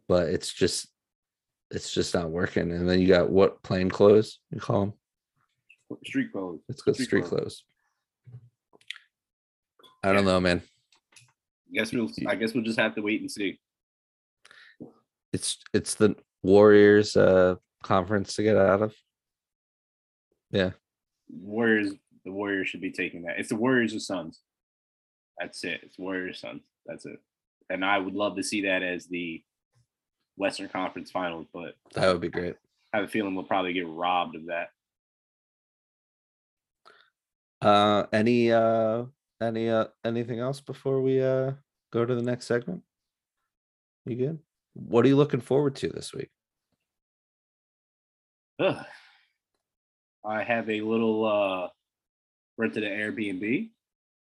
[0.08, 0.88] but it's just
[1.72, 2.72] it's just not working.
[2.72, 4.94] And then you got what plain clothes you call them?
[6.06, 6.60] Street clothes.
[6.70, 7.64] It's got Street street clothes.
[7.64, 7.64] clothes.
[10.04, 10.62] I don't know, man.
[11.18, 12.10] I Guess we'll.
[12.28, 13.60] I guess we'll just have to wait and see.
[15.34, 18.96] It's it's the Warriors uh conference to get out of.
[21.30, 21.92] Warriors.
[22.26, 23.40] The Warriors should be taking that.
[23.40, 24.40] It's the Warriors or Suns.
[25.40, 25.80] That's it.
[25.84, 26.62] It's Warriors Suns.
[26.86, 27.20] That's it.
[27.70, 29.42] And I would love to see that as the
[30.38, 32.56] Western Conference Finals, but That would be great.
[32.94, 34.70] I have a feeling we'll probably get robbed of that.
[37.62, 39.04] Uh any uh
[39.42, 41.52] any uh anything else before we uh
[41.92, 42.82] go to the next segment?
[44.06, 44.40] You good?
[44.74, 46.30] What are you looking forward to this week?
[48.60, 48.86] Ugh.
[50.26, 51.70] I have a little uh
[52.58, 53.70] rented an Airbnb.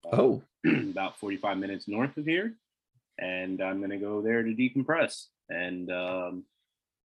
[0.05, 2.53] uh, Oh, about 45 minutes north of here.
[3.17, 6.43] And I'm going to go there to decompress and um,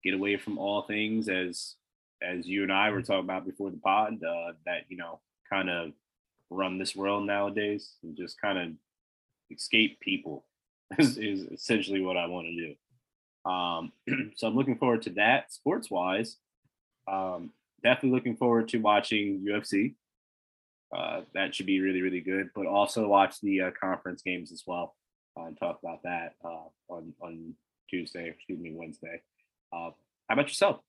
[0.04, 1.76] get away from all things as
[2.22, 5.20] as you and I were talking about before the pod uh, that, you know,
[5.50, 5.92] kind of
[6.50, 8.72] run this world nowadays and just kind of
[9.56, 10.46] escape people
[11.00, 12.76] is, is essentially what I want to
[13.46, 13.50] do.
[13.50, 13.92] Um,
[14.36, 16.38] so I'm looking forward to that sports wise.
[17.08, 17.52] Um,
[17.84, 19.96] definitely looking forward to watching UFC
[20.96, 22.50] uh, that should be really really good.
[22.56, 24.96] But also watch the uh, conference games as well
[25.38, 27.54] uh, and talk about that uh, on on
[27.90, 29.22] Tuesday, excuse me, Wednesday.
[29.72, 29.92] Uh,
[30.28, 30.80] how about yourself?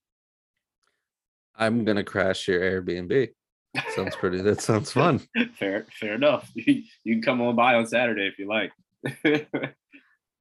[1.57, 3.31] I'm gonna crash your Airbnb.
[3.95, 4.41] Sounds pretty.
[4.41, 5.21] That sounds fun.
[5.59, 6.51] fair, fair enough.
[6.55, 8.73] you can come on by on Saturday if you like.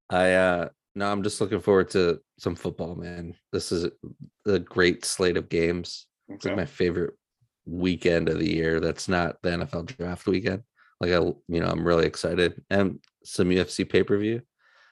[0.10, 3.36] I uh no, I'm just looking forward to some football, man.
[3.52, 3.91] This is
[4.47, 6.08] a great slate of games.
[6.30, 7.13] It's like my favorite
[7.65, 8.80] weekend of the year.
[8.80, 10.63] That's not the NFL draft weekend.
[11.01, 12.61] Like I, you know, I'm really excited.
[12.69, 14.41] And some UFC pay per view.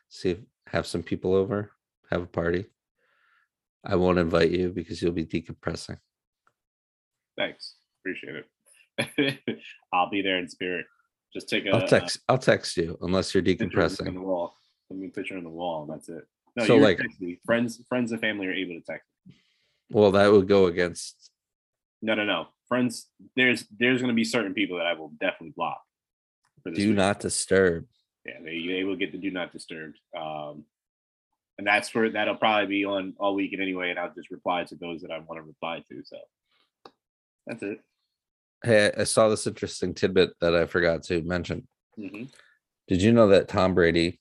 [0.10, 1.72] See if have some people over,
[2.12, 2.66] have a party.
[3.86, 5.98] I won't invite you because you'll be decompressing.
[7.38, 8.44] Thanks, appreciate
[8.98, 9.40] it.
[9.94, 10.86] I'll be there in spirit.
[11.34, 12.18] Just take a I'll text.
[12.28, 14.14] Uh, I'll text you unless you're picture on decompressing.
[14.14, 14.54] the wall.
[14.90, 15.84] Let me picture on the wall.
[15.84, 16.24] and That's it.
[16.56, 17.00] No, So, like-
[17.46, 19.08] friends, friends and family are able to text.
[19.90, 21.27] Well, that would go against.
[22.02, 22.48] No, no, no.
[22.68, 25.82] Friends, there's there's gonna be certain people that I will definitely block.
[26.66, 26.96] Do week.
[26.98, 27.86] not disturb.
[28.26, 29.94] Yeah, they they will get the do not disturb.
[30.18, 30.66] Um,
[31.58, 34.76] and that's for that'll probably be on all weekend anyway, and I'll just reply to
[34.76, 36.04] those that I want to reply to.
[36.04, 36.18] So
[37.46, 37.80] that's it.
[38.64, 41.68] Hey, I saw this interesting tidbit that I forgot to mention.
[41.96, 42.24] hmm
[42.88, 44.20] Did you know that Tom Brady,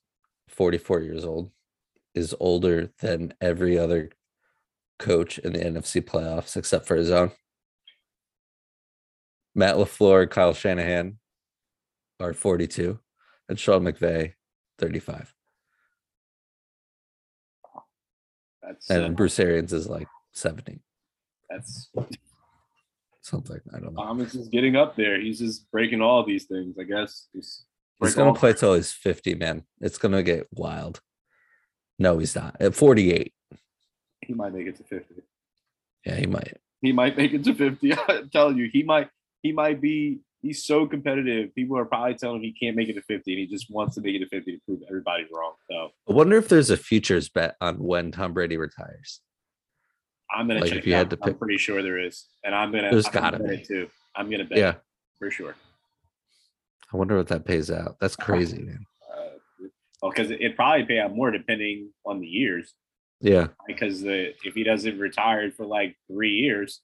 [0.49, 1.51] 44 years old,
[2.13, 4.09] is older than every other
[4.99, 7.31] coach in the NFC playoffs except for his own?
[9.57, 11.17] Matt LaFleur, Kyle Shanahan
[12.19, 12.99] are 42,
[13.49, 14.33] and Sean McVay,
[14.77, 15.33] 35.
[18.61, 20.79] That's And uh, Bruce Arians is like 70.
[21.49, 21.89] that's
[23.21, 23.59] something.
[23.73, 24.03] I don't know.
[24.03, 25.19] Thomas is getting up there.
[25.19, 26.77] He's just breaking all these things.
[26.79, 27.27] I guess.
[27.33, 27.65] He's
[27.99, 29.63] break gonna play till he's 50, man.
[29.81, 31.01] It's gonna get wild.
[31.97, 32.57] No, he's not.
[32.59, 33.33] At 48.
[34.21, 35.23] He might make it to fifty.
[36.05, 36.57] Yeah, he might.
[36.81, 37.93] He might make it to fifty.
[38.09, 39.09] I'm telling you, he might.
[39.47, 40.19] He might be.
[40.41, 41.55] He's so competitive.
[41.55, 43.95] People are probably telling him he can't make it to fifty, and he just wants
[43.95, 45.53] to make it to fifty to prove everybody wrong.
[45.71, 49.21] So I wonder if there's a futures bet on when Tom Brady retires.
[50.29, 50.79] I'm gonna Like, check.
[50.79, 52.91] if you had to I'm pick- pretty sure there is, and I'm gonna.
[52.91, 53.61] There's I'm gonna gotta bet be.
[53.61, 53.87] it too.
[54.17, 54.57] I'm gonna bet.
[54.57, 54.73] Yeah.
[55.17, 55.55] for sure.
[56.93, 57.95] I wonder what that pays out.
[58.01, 58.85] That's crazy, man.
[59.09, 59.29] Uh,
[60.01, 62.73] well, because it probably pay out more depending on the years.
[63.21, 63.47] Yeah.
[63.65, 66.81] Because the if he doesn't retire for like three years,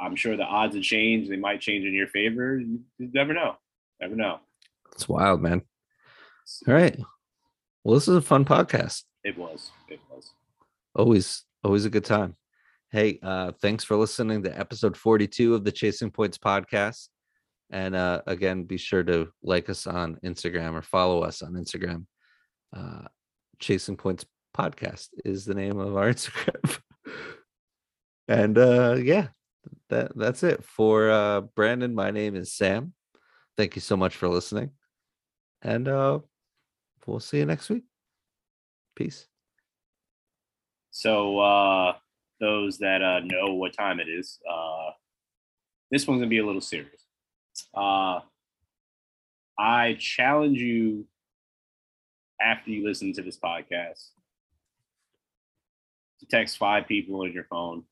[0.00, 1.30] I'm sure the odds have changed.
[1.30, 2.58] They might change in your favor.
[2.58, 3.56] You, never know.
[4.00, 4.40] Never know.
[4.92, 5.62] It's wild, man.
[6.66, 6.98] All right.
[7.84, 9.02] Well, this is a fun podcast.
[9.24, 9.70] It was.
[9.88, 10.32] It was.
[10.94, 12.36] Always, always a good time.
[12.90, 17.08] Hey, uh, thanks for listening to episode 42 of the Chasing Points podcast.
[17.70, 22.06] And uh, again, be sure to like us on Instagram or follow us on Instagram.
[22.74, 23.02] Uh,
[23.60, 24.24] Chasing Points
[24.56, 26.78] podcast is the name of our Instagram.
[28.26, 29.28] and uh, yeah,
[29.88, 31.94] that that's it for uh, Brandon.
[31.94, 32.94] My name is Sam.
[33.56, 34.70] Thank you so much for listening,
[35.62, 36.20] and uh,
[37.06, 37.84] we'll see you next week.
[38.96, 39.26] Peace.
[40.90, 41.94] So uh
[42.40, 44.90] those that uh know what time it is, uh
[45.90, 47.06] this one's gonna be a little serious.
[47.74, 48.20] Uh
[49.58, 51.06] I challenge you
[52.40, 54.10] after you listen to this podcast
[56.20, 57.84] to text five people on your phone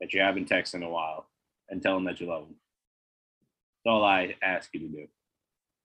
[0.00, 1.26] that you haven't texted in a while
[1.68, 2.56] and tell them that you love them.
[3.84, 5.06] That's all I ask you to do.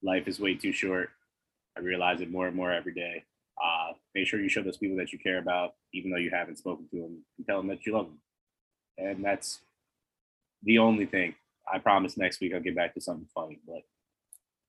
[0.01, 1.09] Life is way too short.
[1.77, 3.23] I realize it more and more every day.
[3.61, 6.57] Uh, make sure you show those people that you care about, even though you haven't
[6.57, 8.19] spoken to them, and tell them that you love them.
[8.97, 9.59] And that's
[10.63, 11.35] the only thing.
[11.71, 13.83] I promise next week I'll get back to something funny, but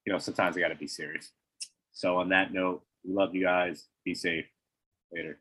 [0.04, 1.30] you know, sometimes I got to be serious.
[1.92, 3.86] So, on that note, we love you guys.
[4.04, 4.46] Be safe.
[5.12, 5.38] Later.